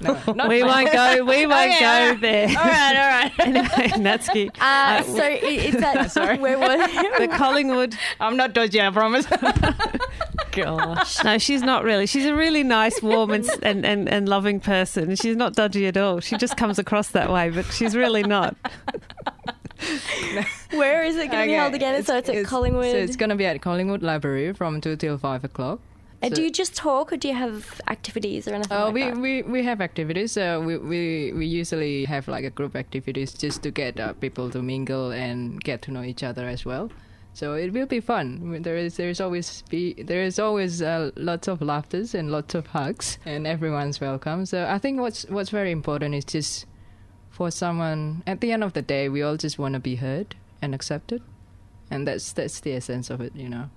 No, 0.00 0.12
we 0.48 0.62
won't 0.62 0.92
go. 0.92 1.24
We 1.24 1.46
won't 1.46 1.70
Okay, 1.72 1.80
go 1.80 1.86
all 1.86 2.10
right. 2.10 2.20
there. 2.20 2.48
All 2.48 2.54
right, 2.54 2.96
all 2.96 3.22
right. 3.22 3.32
anyway, 3.40 3.88
Natski. 4.04 4.50
Uh, 4.60 5.02
so 5.02 5.22
i- 5.22 5.38
it's 5.42 5.76
that. 5.80 6.10
Sorry. 6.10 6.38
Where 6.38 6.58
was 6.58 6.90
The 7.18 7.28
Collingwood. 7.28 7.94
I'm 8.20 8.36
not 8.36 8.52
dodgy, 8.52 8.80
I 8.80 8.90
promise. 8.90 9.26
Gosh. 10.52 11.24
No, 11.24 11.38
she's 11.38 11.62
not 11.62 11.82
really. 11.84 12.06
She's 12.06 12.26
a 12.26 12.34
really 12.34 12.62
nice, 12.62 13.02
warm, 13.02 13.30
and, 13.32 13.48
and, 13.62 13.84
and, 13.84 14.08
and 14.08 14.28
loving 14.28 14.60
person. 14.60 15.16
She's 15.16 15.36
not 15.36 15.54
dodgy 15.54 15.86
at 15.86 15.96
all. 15.96 16.20
She 16.20 16.36
just 16.36 16.56
comes 16.56 16.78
across 16.78 17.08
that 17.08 17.30
way, 17.32 17.50
but 17.50 17.64
she's 17.66 17.96
really 17.96 18.22
not. 18.22 18.56
Where 20.70 21.04
is 21.04 21.16
it 21.16 21.30
going 21.30 21.42
to 21.42 21.46
be 21.46 21.52
held 21.52 21.74
again? 21.74 22.02
so 22.04 22.16
it's 22.16 22.28
at 22.28 22.44
Collingwood. 22.46 22.90
So 22.92 22.96
it's 22.98 23.16
going 23.16 23.30
to 23.30 23.36
be 23.36 23.46
at 23.46 23.60
Collingwood 23.60 24.02
Library 24.02 24.52
from 24.52 24.80
2 24.80 24.96
till 24.96 25.18
5 25.18 25.44
o'clock. 25.44 25.80
And 26.24 26.32
so- 26.32 26.36
do 26.36 26.42
you 26.42 26.50
just 26.50 26.74
talk 26.74 27.12
or 27.12 27.16
do 27.16 27.28
you 27.28 27.34
have 27.34 27.80
activities 27.88 28.48
or 28.48 28.54
anything 28.54 28.76
Oh, 28.76 28.86
like 28.86 28.94
we, 28.94 29.02
that? 29.04 29.16
we, 29.18 29.42
we 29.42 29.62
have 29.64 29.80
activities. 29.80 30.32
So 30.32 30.60
we, 30.60 30.78
we, 30.78 31.32
we 31.32 31.46
usually 31.46 32.04
have 32.06 32.26
like 32.28 32.44
a 32.44 32.50
group 32.50 32.74
activities 32.76 33.32
just 33.32 33.62
to 33.62 33.70
get 33.70 33.98
uh, 34.00 34.12
people 34.14 34.50
to 34.50 34.62
mingle 34.62 35.10
and 35.10 35.62
get 35.62 35.82
to 35.82 35.90
know 35.90 36.02
each 36.02 36.22
other 36.22 36.46
as 36.48 36.64
well. 36.64 36.90
So 37.32 37.54
it 37.54 37.72
will 37.72 37.86
be 37.86 37.98
fun. 37.98 38.62
There 38.62 38.76
is 38.76 38.96
there 38.96 39.08
is 39.10 39.20
always 39.20 39.62
be 39.68 39.94
there 39.94 40.22
is 40.22 40.38
always 40.38 40.80
uh, 40.80 41.10
lots 41.16 41.48
of 41.48 41.60
laughters 41.60 42.14
and 42.14 42.30
lots 42.30 42.54
of 42.54 42.68
hugs, 42.68 43.18
and 43.26 43.44
everyone's 43.44 44.00
welcome. 44.00 44.46
So 44.46 44.66
I 44.66 44.78
think 44.78 45.00
what's 45.00 45.24
what's 45.28 45.50
very 45.50 45.72
important 45.72 46.14
is 46.14 46.24
just 46.24 46.66
for 47.30 47.50
someone 47.50 48.22
at 48.24 48.40
the 48.40 48.52
end 48.52 48.62
of 48.62 48.72
the 48.74 48.82
day, 48.82 49.08
we 49.08 49.20
all 49.22 49.36
just 49.36 49.58
want 49.58 49.74
to 49.74 49.80
be 49.80 49.96
heard 49.96 50.36
and 50.62 50.76
accepted, 50.76 51.22
and 51.90 52.06
that's 52.06 52.32
that's 52.32 52.60
the 52.60 52.72
essence 52.72 53.10
of 53.10 53.20
it, 53.20 53.34
you 53.34 53.48
know. 53.48 53.68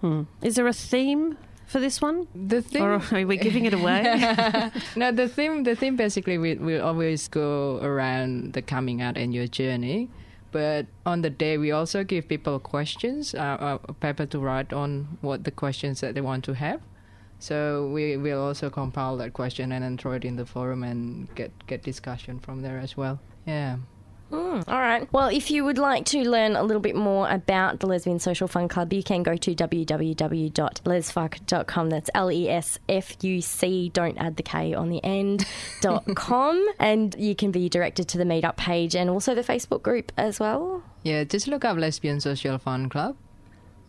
Hmm. 0.00 0.22
Is 0.42 0.56
there 0.56 0.66
a 0.66 0.72
theme 0.72 1.38
for 1.76 1.80
this 1.80 2.00
one? 2.00 2.26
The 2.34 2.62
thing, 2.62 2.80
Or 2.80 3.02
are 3.12 3.26
we 3.26 3.36
giving 3.36 3.66
it 3.66 3.74
away? 3.74 4.00
no, 4.96 5.12
the 5.12 5.28
theme 5.28 5.64
the 5.64 5.76
theme 5.76 5.94
basically 5.94 6.38
will 6.38 6.56
will 6.56 6.80
always 6.80 7.28
go 7.28 7.76
around 7.84 8.54
the 8.54 8.62
coming 8.62 9.02
out 9.02 9.18
and 9.18 9.34
your 9.34 9.46
journey. 9.46 10.08
But 10.52 10.86
on 11.04 11.20
the 11.20 11.28
day, 11.28 11.58
we 11.58 11.72
also 11.72 12.02
give 12.02 12.28
people 12.28 12.58
questions, 12.60 13.34
uh, 13.34 13.76
a 13.84 13.92
paper 13.92 14.24
to 14.24 14.38
write 14.38 14.72
on 14.72 15.18
what 15.20 15.44
the 15.44 15.50
questions 15.50 16.00
that 16.00 16.14
they 16.14 16.22
want 16.22 16.44
to 16.44 16.54
have. 16.54 16.80
So 17.40 17.92
we 17.92 18.16
will 18.16 18.40
also 18.40 18.70
compile 18.70 19.18
that 19.18 19.34
question 19.34 19.70
and 19.70 19.84
then 19.84 19.98
throw 19.98 20.12
it 20.12 20.24
in 20.24 20.36
the 20.36 20.46
forum 20.46 20.80
and 20.82 21.28
get 21.34 21.52
get 21.66 21.84
discussion 21.84 22.40
from 22.40 22.62
there 22.62 22.80
as 22.80 22.96
well. 22.96 23.20
Yeah. 23.44 23.84
Mm, 24.30 24.68
all 24.68 24.78
right. 24.78 25.10
Well, 25.12 25.28
if 25.28 25.50
you 25.50 25.64
would 25.64 25.78
like 25.78 26.04
to 26.06 26.28
learn 26.28 26.56
a 26.56 26.62
little 26.62 26.80
bit 26.80 26.96
more 26.96 27.28
about 27.30 27.80
the 27.80 27.86
Lesbian 27.86 28.18
Social 28.18 28.48
Fun 28.48 28.68
Club, 28.68 28.90
you 28.92 29.02
can 29.02 29.22
go 29.22 29.36
to 29.36 29.54
www.lesfuc.com. 29.54 31.90
That's 31.90 32.10
L 32.14 32.32
E 32.32 32.48
S 32.48 32.78
F 32.88 33.22
U 33.22 33.40
C, 33.40 33.88
don't 33.90 34.18
add 34.18 34.36
the 34.36 34.42
K 34.42 34.74
on 34.74 34.90
the 34.90 35.02
end, 35.04 35.46
dot 35.80 36.04
com. 36.16 36.66
And 36.78 37.14
you 37.18 37.36
can 37.36 37.50
be 37.52 37.68
directed 37.68 38.08
to 38.08 38.18
the 38.18 38.24
meetup 38.24 38.56
page 38.56 38.96
and 38.96 39.10
also 39.10 39.34
the 39.34 39.42
Facebook 39.42 39.82
group 39.82 40.12
as 40.16 40.40
well. 40.40 40.82
Yeah, 41.02 41.24
just 41.24 41.46
look 41.46 41.62
up 41.64 41.78
Lesbian 41.78 42.20
Social 42.20 42.58
Fun 42.58 42.88
Club 42.88 43.16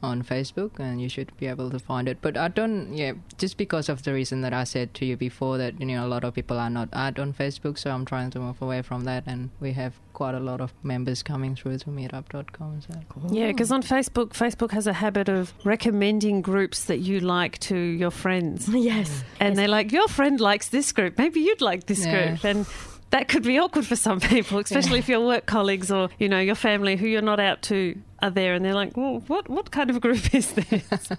on 0.03 0.23
Facebook 0.23 0.79
and 0.79 1.01
you 1.01 1.09
should 1.09 1.35
be 1.37 1.47
able 1.47 1.69
to 1.69 1.79
find 1.79 2.07
it. 2.07 2.17
But 2.21 2.37
I 2.37 2.47
don't, 2.47 2.95
yeah, 2.95 3.13
just 3.37 3.57
because 3.57 3.89
of 3.89 4.03
the 4.03 4.13
reason 4.13 4.41
that 4.41 4.53
I 4.53 4.63
said 4.63 4.93
to 4.95 5.05
you 5.05 5.17
before 5.17 5.57
that, 5.57 5.79
you 5.79 5.85
know, 5.85 6.05
a 6.05 6.07
lot 6.07 6.23
of 6.23 6.33
people 6.33 6.57
are 6.59 6.69
not 6.69 6.89
add 6.93 7.19
on 7.19 7.33
Facebook, 7.33 7.77
so 7.77 7.91
I'm 7.91 8.05
trying 8.05 8.29
to 8.31 8.39
move 8.39 8.61
away 8.61 8.81
from 8.81 9.03
that 9.05 9.23
and 9.27 9.49
we 9.59 9.73
have 9.73 9.93
quite 10.13 10.33
a 10.35 10.39
lot 10.39 10.61
of 10.61 10.73
members 10.83 11.21
coming 11.21 11.55
through 11.55 11.77
to 11.77 11.89
meetup.com. 11.89 12.81
So. 12.81 12.99
Yeah, 13.31 13.47
because 13.47 13.71
on 13.71 13.83
Facebook, 13.83 14.29
Facebook 14.29 14.71
has 14.71 14.87
a 14.87 14.93
habit 14.93 15.29
of 15.29 15.53
recommending 15.63 16.41
groups 16.41 16.85
that 16.85 16.97
you 16.99 17.19
like 17.19 17.57
to 17.59 17.77
your 17.77 18.11
friends. 18.11 18.67
Yes. 18.87 19.23
And 19.39 19.57
they're 19.57 19.67
like, 19.67 19.91
your 19.91 20.07
friend 20.07 20.39
likes 20.39 20.69
this 20.69 20.91
group. 20.91 21.17
Maybe 21.17 21.41
you'd 21.41 21.61
like 21.61 21.87
this 21.87 22.05
Yeah. 22.05 22.35
group. 22.37 22.43
And 22.45 22.65
that 23.11 23.27
could 23.27 23.43
be 23.43 23.59
awkward 23.59 23.85
for 23.85 23.95
some 23.95 24.19
people, 24.33 24.59
especially 24.59 24.99
if 24.99 25.07
your 25.09 25.25
work 25.25 25.45
colleagues 25.45 25.91
or, 25.91 26.09
you 26.19 26.29
know, 26.29 26.39
your 26.39 26.55
family 26.55 26.95
who 26.95 27.07
you're 27.07 27.21
not 27.21 27.39
out 27.39 27.61
to 27.63 27.97
are 28.21 28.29
there 28.29 28.53
and 28.53 28.65
they're 28.65 28.73
like, 28.73 28.97
well, 28.97 29.23
what, 29.27 29.49
what 29.49 29.71
kind 29.71 29.89
of 29.89 30.01
group 30.01 30.33
is 30.33 30.51
this? 30.53 31.11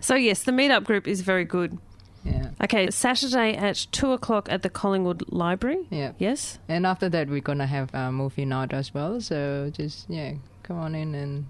so, 0.00 0.14
yes, 0.14 0.42
the 0.42 0.52
meetup 0.52 0.84
group 0.84 1.06
is 1.06 1.22
very 1.22 1.44
good. 1.44 1.78
Yeah. 2.24 2.50
Okay, 2.62 2.90
Saturday 2.90 3.54
at 3.54 3.86
2 3.92 4.12
o'clock 4.12 4.48
at 4.50 4.62
the 4.62 4.70
Collingwood 4.70 5.24
Library. 5.30 5.86
Yeah. 5.90 6.12
Yes? 6.18 6.58
And 6.68 6.86
after 6.86 7.08
that, 7.10 7.28
we're 7.28 7.40
going 7.40 7.58
to 7.58 7.66
have 7.66 7.92
a 7.94 8.10
movie 8.10 8.46
night 8.46 8.72
as 8.72 8.94
well. 8.94 9.20
So 9.20 9.70
just, 9.72 10.08
yeah, 10.08 10.32
come 10.62 10.78
on 10.78 10.94
in 10.94 11.14
and 11.14 11.46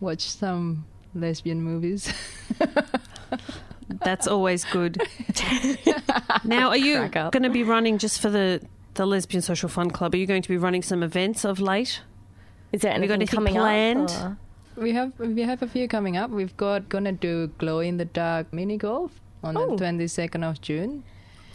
watch 0.00 0.22
some 0.22 0.86
lesbian 1.14 1.62
movies. 1.62 2.12
That's 4.04 4.26
always 4.26 4.64
good. 4.64 5.00
now, 6.44 6.68
are 6.68 6.76
you 6.76 6.96
Crack 6.98 7.16
up. 7.16 7.32
going 7.32 7.42
to 7.42 7.50
be 7.50 7.62
running 7.62 7.98
just 7.98 8.20
for 8.20 8.30
the, 8.30 8.60
the 8.94 9.06
Lesbian 9.06 9.42
Social 9.42 9.68
Fun 9.68 9.90
Club? 9.90 10.14
Are 10.14 10.16
you 10.16 10.26
going 10.26 10.42
to 10.42 10.48
be 10.48 10.56
running 10.56 10.82
some 10.82 11.02
events 11.02 11.44
of 11.44 11.60
late? 11.60 12.00
Is 12.72 12.82
there 12.82 12.92
Have 12.92 13.02
you 13.02 13.08
got 13.08 13.14
anything 13.14 13.38
anything 13.38 13.54
coming 13.54 13.54
planned? 13.54 14.10
up? 14.10 14.32
or- 14.76 14.82
We 14.82 14.92
have 14.92 15.12
we 15.18 15.42
have 15.42 15.62
a 15.62 15.66
few 15.68 15.88
coming 15.88 16.16
up. 16.18 16.30
We've 16.30 16.54
got 16.58 16.88
gonna 16.90 17.12
do 17.12 17.46
glow 17.58 17.78
in 17.80 17.96
the 17.96 18.04
dark 18.04 18.52
mini 18.52 18.76
golf 18.76 19.10
on 19.42 19.56
Oh. 19.56 19.70
the 19.70 19.76
twenty 19.78 20.06
second 20.06 20.44
of 20.44 20.60
June. 20.60 21.02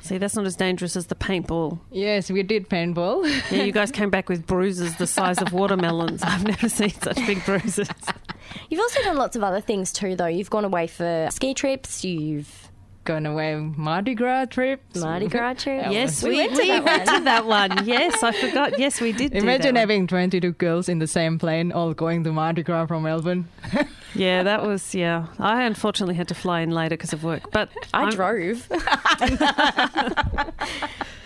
See, 0.01 0.17
that's 0.17 0.36
not 0.36 0.47
as 0.47 0.56
dangerous 0.56 0.95
as 0.95 1.06
the 1.06 1.13
paintball. 1.13 1.77
Yes, 1.91 2.32
we 2.32 2.41
did 2.41 2.67
paintball. 2.69 3.30
Yeah, 3.51 3.62
you 3.62 3.71
guys 3.71 3.91
came 3.91 4.10
back 4.10 4.27
with 4.30 4.47
bruises 4.47 4.95
the 4.97 5.06
size 5.06 5.38
of 5.39 5.54
watermelons. 5.60 6.23
I've 6.23 6.43
never 6.43 6.67
seen 6.67 6.89
such 6.89 7.17
big 7.27 7.45
bruises. 7.45 7.88
You've 8.69 8.81
also 8.81 9.01
done 9.03 9.17
lots 9.17 9.35
of 9.35 9.43
other 9.43 9.61
things 9.61 9.91
too, 9.93 10.15
though. 10.15 10.27
You've 10.27 10.49
gone 10.49 10.65
away 10.65 10.87
for 10.87 11.27
ski 11.31 11.53
trips. 11.53 12.03
You've 12.03 12.67
Going 13.03 13.25
away 13.25 13.55
Mardi 13.55 14.13
Gras 14.13 14.45
trips. 14.45 14.95
Mardi 14.99 15.27
Gras 15.27 15.53
trips. 15.63 15.87
Yes, 15.89 16.21
we, 16.21 16.29
we, 16.29 16.37
went 16.37 16.51
to 16.55 16.61
we 16.61 16.67
that 16.67 16.83
went 16.85 17.07
one. 17.07 17.17
to 17.17 17.23
that 17.23 17.45
one. 17.47 17.85
Yes, 17.87 18.21
I 18.21 18.31
forgot. 18.31 18.77
Yes, 18.77 19.01
we 19.01 19.11
did. 19.11 19.31
do 19.31 19.39
Imagine 19.39 19.73
that 19.73 19.73
one. 19.73 19.75
having 19.89 20.07
twenty 20.07 20.39
two 20.39 20.51
girls 20.51 20.87
in 20.87 20.99
the 20.99 21.07
same 21.07 21.39
plane, 21.39 21.71
all 21.71 21.95
going 21.95 22.23
to 22.25 22.31
Mardi 22.31 22.61
Gras 22.61 22.85
from 22.85 23.01
Melbourne. 23.03 23.47
Yeah, 24.13 24.43
that 24.43 24.65
was 24.65 24.93
yeah. 24.93 25.28
I 25.39 25.63
unfortunately 25.63 26.15
had 26.15 26.28
to 26.30 26.36
fly 26.36 26.60
in 26.62 26.71
later 26.71 26.95
because 26.97 27.13
of 27.13 27.24
work, 27.24 27.50
but 27.52 27.69
I 27.93 28.02
I'm- 28.04 28.12
drove. 28.12 28.67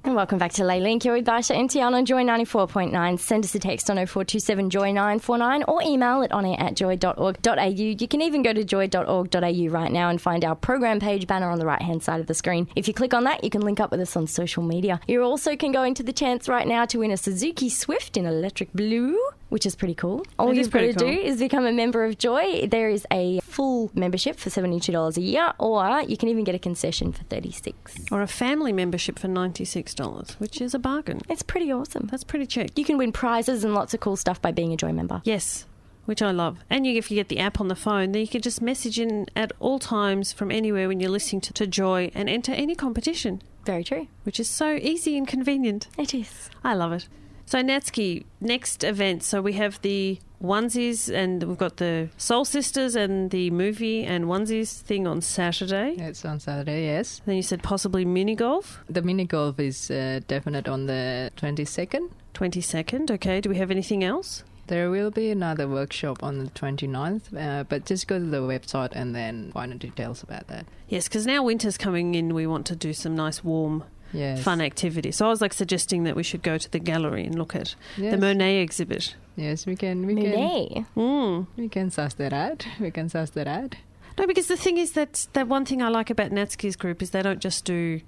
And 0.03 0.17
welcome 0.17 0.39
back 0.39 0.53
to 0.55 0.65
Les 0.65 0.81
Link. 0.81 1.05
You're 1.05 1.15
with 1.15 1.25
Basia 1.25 1.55
and 1.55 1.71
Tiarne 1.71 1.95
on 1.95 2.05
Joy 2.05 2.25
94.9. 2.25 3.21
Send 3.21 3.45
us 3.45 3.55
a 3.55 3.61
text 3.61 3.89
on 3.89 3.95
0427 3.95 4.69
Joy 4.69 4.91
949 4.91 5.63
or 5.69 5.81
email 5.85 6.23
it 6.23 6.33
on 6.33 6.45
air 6.45 6.57
at 6.59 6.75
joy.org.au. 6.75 7.65
You 7.67 8.09
can 8.09 8.23
even 8.23 8.43
go 8.43 8.53
to 8.53 8.65
joy.org.au 8.65 9.69
right 9.69 9.93
now 9.93 10.09
and 10.09 10.21
find 10.21 10.45
our 10.45 10.57
program 10.57 10.99
page 10.99 11.29
banner 11.29 11.49
on 11.49 11.61
the 11.61 11.65
right 11.65 11.81
hand 11.81 12.03
side 12.03 12.19
of 12.19 12.27
the 12.27 12.35
screen. 12.35 12.67
If 12.75 12.89
you 12.89 12.95
click 12.95 13.15
on 13.15 13.23
that, 13.23 13.45
you 13.45 13.51
can 13.51 13.61
link 13.61 13.79
up 13.79 13.93
with 13.93 14.01
us 14.01 14.17
on 14.17 14.27
social 14.27 14.65
media. 14.65 15.01
You 15.07 15.23
also 15.23 15.55
can 15.55 15.71
go 15.71 15.85
into 15.85 16.03
the 16.03 16.13
chance 16.13 16.49
right 16.49 16.67
now 16.67 16.87
to 16.87 16.99
win 16.99 17.13
a 17.13 17.17
Suzuki 17.17 17.69
Swift 17.69 18.17
in 18.17 18.27
electric 18.27 18.73
blue. 18.73 19.17
Which 19.53 19.67
is 19.67 19.77
pretty 19.77 19.95
cool. 19.95 20.25
All 20.39 20.49
It 20.49 20.53
is 20.53 20.59
you've 20.59 20.71
got 20.73 20.81
to 20.81 20.95
pretty 20.95 21.15
do 21.15 21.21
is 21.29 21.39
become 21.39 21.67
a 21.67 21.73
member 21.73 22.05
of 22.07 22.17
Joy. 22.17 22.67
There 22.67 22.89
is 22.89 23.07
a 23.13 23.39
full 23.41 23.91
membership 23.95 24.39
for 24.39 24.49
$72 24.49 25.17
a 25.19 25.21
year, 25.21 25.53
or 25.59 26.01
you 26.09 26.17
can 26.17 26.31
even 26.31 26.43
get 26.43 26.55
a 26.55 26.59
concession 26.59 27.13
for 27.13 27.23
36 27.25 28.07
Or 28.11 28.23
a 28.23 28.27
family 28.27 28.73
membership 28.73 29.19
for 29.19 29.29
$96, 29.29 30.41
which 30.41 30.63
is 30.63 30.73
a 30.75 30.79
bargain. 30.79 31.21
It's 31.29 31.43
pretty 31.43 31.71
awesome. 31.71 32.07
That's 32.11 32.25
pretty 32.25 32.47
cheap. 32.47 32.71
You 32.77 32.85
can 32.87 32.97
win 32.97 33.13
prizes 33.13 33.63
and 33.63 33.75
lots 33.75 33.93
of 33.93 34.01
cool 34.01 34.17
stuff 34.17 34.41
by 34.41 34.53
being 34.53 34.73
a 34.73 34.77
Joy 34.79 34.93
member. 34.93 35.21
Yes, 35.25 35.67
which 36.07 36.23
I 36.23 36.31
love. 36.31 36.59
And 36.71 36.87
you, 36.87 36.97
if 36.97 37.11
you 37.11 37.15
get 37.17 37.29
the 37.29 37.39
app 37.39 37.61
on 37.61 37.69
the 37.69 37.77
phone, 37.77 38.13
then 38.13 38.23
you 38.23 38.29
can 38.29 38.41
just 38.41 38.63
message 38.63 38.99
in 38.99 39.27
at 39.37 39.53
all 39.61 39.79
times 39.79 40.33
from 40.33 40.51
anywhere 40.51 40.89
when 40.89 40.99
you're 40.99 41.11
listening 41.11 41.43
to, 41.43 41.53
to 41.53 41.67
Joy 41.67 42.11
and 42.15 42.31
enter 42.31 42.53
any 42.53 42.75
competition, 42.75 43.43
Very 43.67 43.85
true. 43.85 44.09
which 44.25 44.41
is 44.41 44.49
so 44.49 44.79
easy 44.81 45.19
and 45.19 45.29
convenient. 45.29 45.89
It 45.99 46.15
is. 46.15 46.49
I 46.65 46.73
love 46.75 46.93
it. 46.95 47.07
So, 47.47 47.63
Natski, 47.63 48.25
next 48.41 48.85
event. 48.85 49.23
So, 49.23 49.43
we 49.43 49.55
have 49.55 49.81
the 49.83 50.19
onesies 50.43 51.13
and 51.13 51.43
we've 51.45 51.59
got 51.59 51.77
the 51.77 52.09
Soul 52.17 52.45
Sisters 52.45 52.97
and 52.97 53.31
the 53.31 53.51
movie 53.51 54.05
and 54.05 54.25
onesies 54.25 54.81
thing 54.81 55.07
on 55.07 55.21
Saturday. 55.21 55.95
It's 55.99 56.25
on 56.25 56.41
Saturday, 56.41 56.87
yes. 56.87 57.21
Then 57.25 57.37
you 57.37 57.43
said 57.43 57.63
possibly 57.63 58.05
mini 58.05 58.35
golf, 58.35 58.81
The 58.89 59.03
mini 59.03 59.25
golf 59.25 59.59
is 59.61 59.91
uh, 59.91 60.21
definite 60.27 60.69
on 60.69 60.87
the 60.87 61.31
22nd. 61.37 62.11
22nd. 62.35 63.11
Okay, 63.11 63.41
do 63.41 63.51
we 63.51 63.57
have 63.57 63.71
anything 63.71 64.03
else? 64.03 64.43
There 64.69 64.91
will 64.91 65.11
be 65.11 65.31
another 65.31 65.69
workshop 65.69 66.23
on 66.23 66.39
the 66.39 66.51
29th, 66.51 67.37
uh, 67.37 67.65
but 67.65 67.85
just 67.85 68.07
go 68.07 68.19
to 68.19 68.25
the 68.25 68.41
website 68.41 68.93
and 68.93 69.15
then 69.15 69.51
find 69.53 69.73
the 69.73 69.77
details 69.77 70.23
about 70.23 70.47
that. 70.49 70.67
Yes, 70.89 71.09
because 71.09 71.27
now 71.27 71.43
winter's 71.43 71.77
coming 71.77 72.15
in, 72.15 72.33
we 72.33 72.47
want 72.47 72.67
to 72.67 72.77
do 72.77 72.93
some 72.93 73.15
nice 73.15 73.43
warm 73.45 73.85
Yes. 74.13 74.43
fun 74.43 74.61
activity. 74.61 75.11
So 75.11 75.27
I 75.27 75.29
was 75.29 75.41
like 75.41 75.53
suggesting 75.53 76.05
that 76.05 76.15
we 76.17 76.23
should 76.23 76.43
go 76.43 76.59
to 76.59 76.71
the 76.71 76.79
gallery 76.79 77.25
and 77.25 77.37
look 77.39 77.55
at 77.57 77.75
Yes. 77.97 78.13
the 78.13 78.19
Monet 78.19 78.61
exhibit. 78.61 79.17
Yes, 79.37 79.65
we 79.67 79.75
can. 79.77 80.07
We 80.07 80.15
can. 80.15 80.31
Monet. 80.31 80.85
Mm. 80.97 81.47
We 81.57 81.69
can 81.69 81.91
suss 81.91 82.15
that 82.15 82.33
out. 82.33 82.67
We 82.81 82.91
can 82.91 83.09
suss 83.09 83.31
that 83.31 83.47
out. 83.49 83.77
No, 84.19 84.27
because 84.27 84.47
the 84.49 84.57
thing 84.59 84.77
is 84.77 84.93
that 84.93 85.27
that 85.33 85.49
one 85.49 85.65
thing 85.65 85.81
I 85.83 85.89
like 85.89 86.11
about 86.11 86.31
Natski's 86.31 86.77
group 86.77 87.01
is 87.03 87.11
they 87.11 87.23
don't 87.23 87.41
just 87.41 87.65
do 87.65 88.01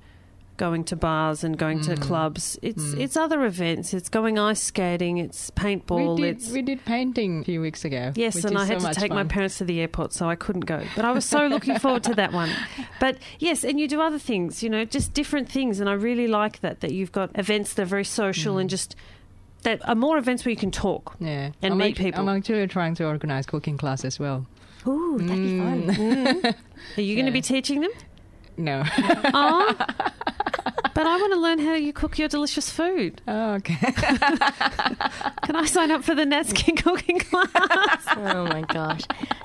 going 0.56 0.84
to 0.84 0.94
bars 0.96 1.42
and 1.42 1.58
going 1.58 1.80
to 1.80 1.94
Mm. 1.94 2.00
clubs. 2.00 2.58
It's 2.62 2.82
Mm. 2.94 3.00
it's 3.00 3.16
other 3.16 3.44
events. 3.44 3.92
It's 3.92 4.08
going 4.08 4.38
ice 4.38 4.62
skating. 4.62 5.18
It's 5.18 5.50
paintball. 5.50 6.14
we 6.16 6.22
did. 6.22 6.36
it's 6.36 6.50
We 6.50 6.62
did 6.62 6.84
painting 6.84 7.40
a 7.40 7.44
few 7.44 7.60
weeks 7.60 7.84
ago. 7.84 8.12
Yes, 8.14 8.44
and 8.44 8.56
I 8.56 8.64
had 8.64 8.80
so 8.80 8.88
to 8.88 8.94
take 8.94 9.10
my 9.12 9.24
parents 9.24 9.58
to 9.58 9.64
the 9.64 9.80
airport, 9.80 10.12
so 10.12 10.28
I 10.30 10.36
couldn't 10.36 10.66
go. 10.66 10.82
But 10.94 11.04
I 11.04 11.10
was 11.12 11.24
so 11.24 11.46
looking 11.48 11.78
forward 11.78 12.04
to 12.04 12.14
that 12.14 12.32
one. 12.32 12.50
But 13.00 13.18
yes, 13.40 13.64
and 13.64 13.78
you 13.80 13.88
do 13.88 14.00
other 14.00 14.18
things, 14.20 14.62
you 14.62 14.70
know, 14.70 14.84
just 14.84 15.12
different 15.12 15.48
things, 15.48 15.80
and 15.80 15.90
I 15.90 15.94
really 15.94 16.28
like 16.28 16.60
that 16.60 16.80
that 16.80 16.92
you've 16.92 17.12
got 17.12 17.30
events 17.34 17.74
that 17.74 17.82
are 17.82 17.86
very 17.86 18.04
social 18.04 18.54
Mm. 18.56 18.60
and 18.62 18.70
just 18.70 18.94
that 19.64 19.86
are 19.88 19.94
more 19.94 20.18
events 20.18 20.44
where 20.44 20.50
you 20.50 20.56
can 20.56 20.70
talk. 20.70 21.16
Yeah, 21.20 21.50
and 21.62 21.72
I'm 21.72 21.78
meet 21.78 21.88
act- 21.92 21.98
people. 21.98 22.20
I'm 22.28 22.36
actually 22.36 22.66
trying 22.68 22.94
to 22.96 23.06
organize 23.06 23.46
cooking 23.46 23.76
class 23.78 24.04
as 24.04 24.20
well. 24.20 24.46
Ooh, 24.86 25.18
that'd 25.18 25.42
be 25.42 25.58
fun. 25.58 25.82
Mm. 25.86 26.54
Are 26.98 27.00
you 27.00 27.14
going 27.16 27.26
to 27.26 27.32
be 27.32 27.40
teaching 27.54 27.80
them? 27.80 27.90
No. 28.56 28.84
Oh, 29.32 29.74
but 30.94 31.06
I 31.06 31.16
want 31.16 31.32
to 31.32 31.38
learn 31.40 31.58
how 31.58 31.74
you 31.74 31.92
cook 31.92 32.18
your 32.18 32.28
delicious 32.28 32.70
food. 32.70 33.20
oh, 33.28 33.54
okay. 33.54 33.74
Can 35.42 35.56
I 35.56 35.66
sign 35.66 35.90
up 35.90 36.04
for 36.04 36.14
the 36.14 36.24
Natski 36.24 36.80
cooking 36.82 37.18
class? 37.20 38.04
oh 38.16 38.46
my 38.46 38.62
gosh. 38.62 39.02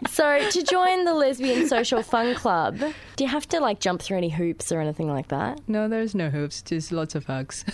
So, 0.10 0.50
to 0.50 0.64
join 0.64 1.06
the 1.06 1.14
Lesbian 1.14 1.68
Social 1.68 2.02
Fun 2.04 2.36
Club, 2.36 2.80
do 3.16 3.24
you 3.24 3.30
have 3.30 3.48
to 3.50 3.60
like 3.60 3.80
jump 3.80 4.02
through 4.02 4.18
any 4.18 4.30
hoops 4.30 4.72
or 4.72 4.80
anything 4.80 5.10
like 5.10 5.28
that? 5.30 5.60
no, 5.68 5.88
there's 5.88 6.16
no 6.16 6.30
hoops. 6.30 6.62
Just 6.62 6.92
lots 6.92 7.16
of 7.16 7.26
hugs. 7.26 7.66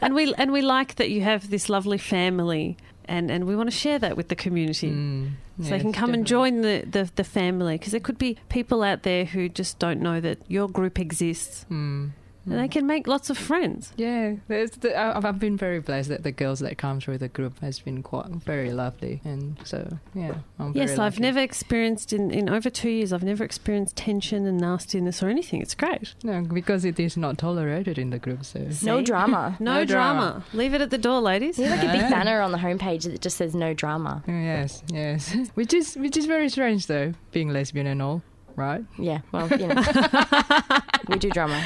and 0.00 0.14
we 0.14 0.32
and 0.36 0.50
we 0.50 0.62
like 0.62 0.94
that 0.94 1.10
you 1.10 1.20
have 1.20 1.50
this 1.50 1.68
lovely 1.68 1.98
family, 1.98 2.78
and 3.10 3.30
and 3.30 3.44
we 3.46 3.54
want 3.56 3.68
to 3.70 3.76
share 3.76 3.98
that 3.98 4.16
with 4.16 4.28
the 4.28 4.36
community. 4.36 4.90
Mm, 4.90 5.30
So 5.60 5.70
they 5.70 5.80
can 5.80 5.92
come 5.92 6.14
and 6.14 6.24
join 6.26 6.62
the, 6.62 6.84
the, 6.90 7.10
the 7.16 7.24
family 7.24 7.74
because 7.76 7.92
there 7.92 8.00
could 8.08 8.16
be 8.18 8.38
people 8.48 8.82
out 8.90 9.02
there 9.02 9.24
who 9.32 9.48
just 9.60 9.78
don't 9.78 10.00
know 10.00 10.20
that 10.20 10.38
your 10.48 10.68
group 10.68 10.98
exists. 10.98 11.66
Mm, 11.70 12.12
And 12.46 12.58
they 12.58 12.68
mm. 12.68 12.70
can 12.70 12.86
make 12.86 13.06
lots 13.06 13.28
of 13.30 13.36
friends. 13.36 13.92
Yeah, 13.96 14.36
there's 14.48 14.70
the, 14.72 14.96
I- 14.96 15.16
I've 15.16 15.24
I've 15.24 15.38
been 15.38 15.56
very 15.56 15.78
blessed 15.80 16.08
that 16.08 16.22
the 16.22 16.32
girls 16.32 16.60
that 16.60 16.78
come 16.78 17.00
through 17.00 17.18
the 17.18 17.28
group 17.28 17.60
has 17.60 17.78
been 17.80 18.02
quite 18.02 18.26
very 18.26 18.72
lovely, 18.72 19.20
and 19.24 19.58
so 19.64 19.98
yeah, 20.14 20.34
I'm 20.58 20.72
very 20.72 20.86
Yes, 20.86 20.92
I've 20.98 21.14
lucky. 21.14 21.20
never 21.22 21.40
experienced 21.40 22.12
in, 22.12 22.30
in 22.30 22.48
over 22.48 22.70
two 22.70 22.90
years. 22.90 23.12
I've 23.12 23.22
never 23.22 23.44
experienced 23.44 23.96
tension 23.96 24.46
and 24.46 24.58
nastiness 24.58 25.22
or 25.22 25.28
anything. 25.28 25.60
It's 25.60 25.74
great. 25.74 26.14
No, 26.24 26.42
because 26.42 26.84
it 26.84 26.98
is 26.98 27.16
not 27.16 27.38
tolerated 27.38 27.98
in 27.98 28.10
the 28.10 28.18
group. 28.18 28.44
So 28.44 28.66
No 28.82 29.02
drama. 29.02 29.56
No, 29.60 29.74
No 29.74 29.84
drama. 29.84 30.20
drama. 30.20 30.44
Leave 30.54 30.74
it 30.74 30.80
at 30.80 30.90
the 30.90 30.98
door, 30.98 31.20
ladies. 31.20 31.56
There's 31.56 31.70
like 31.70 31.82
a 31.88 31.92
big 31.92 32.10
banner 32.10 32.40
on 32.40 32.52
the 32.52 32.58
homepage 32.58 33.02
that 33.04 33.20
just 33.20 33.36
says 33.36 33.54
no 33.54 33.74
drama. 33.74 34.22
yes, 34.26 34.82
yes, 34.90 35.34
which 35.54 35.74
is 35.74 35.94
which 35.96 36.16
is 36.16 36.26
very 36.26 36.48
strange 36.48 36.86
though, 36.86 37.12
being 37.32 37.50
lesbian 37.52 37.86
and 37.86 38.00
all, 38.02 38.22
right? 38.60 38.84
Yeah, 38.98 39.20
well, 39.32 39.48
you 39.48 39.66
know. 39.66 39.82
we 41.08 41.18
do 41.18 41.30
drama. 41.30 41.60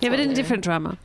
Yeah, 0.00 0.10
but 0.10 0.20
in 0.20 0.30
a 0.30 0.34
different 0.34 0.62
drama. 0.64 0.96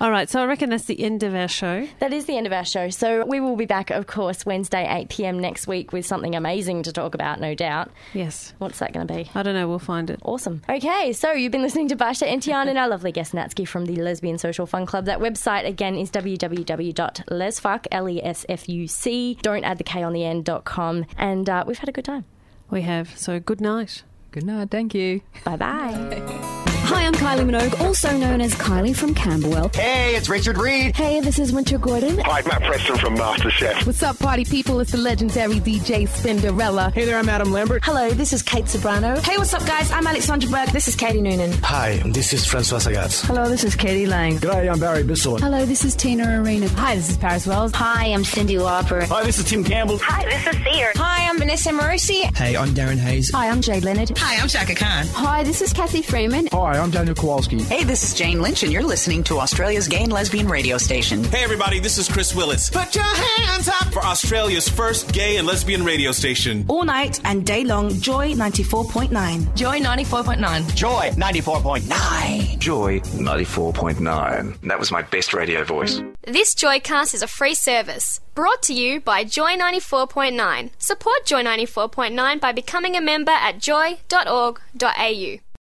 All 0.00 0.10
right, 0.10 0.28
so 0.28 0.42
I 0.42 0.46
reckon 0.46 0.70
that's 0.70 0.86
the 0.86 1.00
end 1.00 1.22
of 1.22 1.34
our 1.34 1.46
show. 1.46 1.86
That 2.00 2.12
is 2.12 2.24
the 2.26 2.36
end 2.36 2.46
of 2.46 2.52
our 2.52 2.64
show. 2.64 2.90
So 2.90 3.24
we 3.24 3.38
will 3.38 3.54
be 3.54 3.66
back, 3.66 3.90
of 3.90 4.08
course, 4.08 4.44
Wednesday, 4.44 4.84
8 4.88 5.08
pm 5.08 5.38
next 5.38 5.68
week 5.68 5.92
with 5.92 6.04
something 6.04 6.34
amazing 6.34 6.82
to 6.84 6.92
talk 6.92 7.14
about, 7.14 7.40
no 7.40 7.54
doubt. 7.54 7.90
Yes. 8.12 8.52
What's 8.58 8.80
that 8.80 8.92
going 8.92 9.06
to 9.06 9.14
be? 9.14 9.30
I 9.34 9.44
don't 9.44 9.54
know. 9.54 9.68
We'll 9.68 9.78
find 9.78 10.10
it. 10.10 10.18
Awesome. 10.24 10.62
Okay, 10.68 11.12
so 11.12 11.30
you've 11.32 11.52
been 11.52 11.62
listening 11.62 11.86
to 11.88 11.96
Basia 11.96 12.26
and 12.26 12.42
Tiarne 12.42 12.68
and 12.68 12.78
our 12.78 12.88
lovely 12.88 13.12
guest 13.12 13.32
Natski 13.32 13.66
from 13.66 13.84
the 13.86 13.94
Lesbian 13.96 14.38
Social 14.38 14.66
Fun 14.66 14.86
Club. 14.86 15.04
That 15.04 15.20
website 15.20 15.66
again 15.66 15.94
is 15.94 16.10
www.lesfuck, 16.10 17.86
L-E-S-F-U-C, 17.92 19.38
don't 19.40 19.64
add 19.64 19.78
the 19.78 19.84
K 19.84 20.02
on 20.02 20.12
the 20.12 20.24
end, 20.24 20.44
dot 20.44 20.64
com. 20.64 21.06
And 21.16 21.48
uh, 21.48 21.64
we've 21.64 21.78
had 21.78 21.88
a 21.88 21.92
good 21.92 22.04
time. 22.04 22.24
We 22.70 22.82
have. 22.82 23.16
So 23.16 23.38
good 23.38 23.60
night. 23.60 24.02
Good 24.32 24.44
night, 24.46 24.70
thank 24.70 24.94
you. 24.94 25.20
Bye-bye. 25.44 26.68
Hi, 26.94 27.06
I'm 27.06 27.14
Kylie 27.14 27.50
Minogue, 27.50 27.80
also 27.80 28.14
known 28.18 28.42
as 28.42 28.54
Kylie 28.54 28.94
from 28.94 29.14
Camberwell. 29.14 29.70
Hey, 29.74 30.14
it's 30.14 30.28
Richard 30.28 30.58
Reed. 30.58 30.94
Hey, 30.94 31.20
this 31.20 31.38
is 31.38 31.50
Wynter 31.50 31.78
Gordon. 31.78 32.18
Hi, 32.18 32.42
Matt 32.42 32.62
Preston 32.64 32.98
from 32.98 33.16
MasterChef. 33.16 33.86
What's 33.86 34.02
up, 34.02 34.18
party 34.18 34.44
people? 34.44 34.78
It's 34.78 34.92
the 34.92 34.98
legendary 34.98 35.54
DJ 35.54 36.06
Spinderella. 36.06 36.92
Hey 36.92 37.06
there, 37.06 37.18
I'm 37.18 37.30
Adam 37.30 37.50
Lambert. 37.50 37.82
Hello, 37.82 38.10
this 38.10 38.34
is 38.34 38.42
Kate 38.42 38.66
Ceberano. 38.66 39.18
Hey, 39.24 39.38
what's 39.38 39.54
up, 39.54 39.64
guys? 39.64 39.90
I'm 39.90 40.06
Alexandra 40.06 40.50
Burke. 40.50 40.68
This 40.70 40.86
is 40.86 40.94
Katie 40.94 41.22
Noonan. 41.22 41.52
Hi, 41.62 41.96
this 42.04 42.34
is 42.34 42.44
Francois 42.44 42.78
Sagatz. 42.80 43.24
Hello, 43.24 43.48
this 43.48 43.64
is 43.64 43.74
k.d. 43.74 44.04
lang. 44.04 44.36
G'day, 44.36 44.70
I'm 44.70 44.78
Barry 44.78 45.02
Bissell. 45.02 45.38
Hello, 45.38 45.64
this 45.64 45.86
is 45.86 45.96
Tina 45.96 46.42
Arena. 46.42 46.68
Hi, 46.68 46.96
this 46.96 47.08
is 47.08 47.16
Paris 47.16 47.46
Wells. 47.46 47.72
Hi, 47.72 48.12
I'm 48.12 48.22
Cyndi 48.22 48.58
Lauper. 48.60 49.04
Hi, 49.08 49.24
this 49.24 49.38
is 49.38 49.46
Tim 49.46 49.64
Campbell. 49.64 49.98
Hi, 50.02 50.26
this 50.26 50.46
is 50.46 50.62
Sia. 50.62 50.92
Hi, 50.96 51.26
I'm 51.26 51.38
Vanessa 51.38 51.70
Amorosi. 51.70 52.36
Hey, 52.36 52.54
I'm 52.54 52.68
Darren 52.74 52.98
Hayes. 52.98 53.30
Hi, 53.30 53.48
I'm 53.48 53.62
Jade 53.62 53.82
Leonard. 53.82 54.12
Hi, 54.18 54.36
I'm 54.42 54.48
Chaka 54.48 54.74
Khan. 54.74 55.06
Hi, 55.14 55.42
this 55.42 55.62
is 55.62 55.72
Cathy 55.72 56.02
Freeman. 56.02 56.48
Hi, 56.52 56.81
I'm 56.82 56.90
Daniel 56.90 57.14
Kowalski. 57.14 57.62
Hey, 57.62 57.84
this 57.84 58.02
is 58.02 58.12
Jane 58.12 58.42
Lynch, 58.42 58.64
and 58.64 58.72
you're 58.72 58.82
listening 58.82 59.22
to 59.24 59.38
Australia's 59.38 59.86
gay 59.86 60.02
and 60.02 60.12
lesbian 60.12 60.48
radio 60.48 60.78
station. 60.78 61.22
Hey 61.22 61.44
everybody, 61.44 61.78
this 61.78 61.96
is 61.96 62.08
Chris 62.08 62.34
Willis. 62.34 62.70
Put 62.70 62.96
your 62.96 63.04
hands 63.04 63.68
up 63.68 63.92
for 63.92 64.04
Australia's 64.04 64.68
first 64.68 65.12
gay 65.12 65.36
and 65.36 65.46
lesbian 65.46 65.84
radio 65.84 66.10
station. 66.10 66.64
All 66.66 66.82
night 66.82 67.20
and 67.24 67.46
day 67.46 67.62
long, 67.62 67.90
Joy 68.00 68.32
94.9. 68.32 69.54
Joy 69.54 69.78
94.9. 69.78 70.74
Joy 70.74 71.10
94.9. 71.10 72.58
Joy 72.58 72.98
94.9. 72.98 74.60
That 74.62 74.80
was 74.80 74.90
my 74.90 75.02
best 75.02 75.34
radio 75.34 75.62
voice. 75.62 76.02
This 76.22 76.52
Joycast 76.52 77.14
is 77.14 77.22
a 77.22 77.28
free 77.28 77.54
service 77.54 78.20
brought 78.34 78.60
to 78.62 78.74
you 78.74 79.00
by 79.00 79.22
Joy 79.22 79.52
94.9. 79.52 80.70
Support 80.78 81.26
Joy 81.26 81.44
94.9 81.44 82.40
by 82.40 82.50
becoming 82.50 82.96
a 82.96 83.00
member 83.00 83.30
at 83.30 83.60
joy.org.au. 83.60 85.38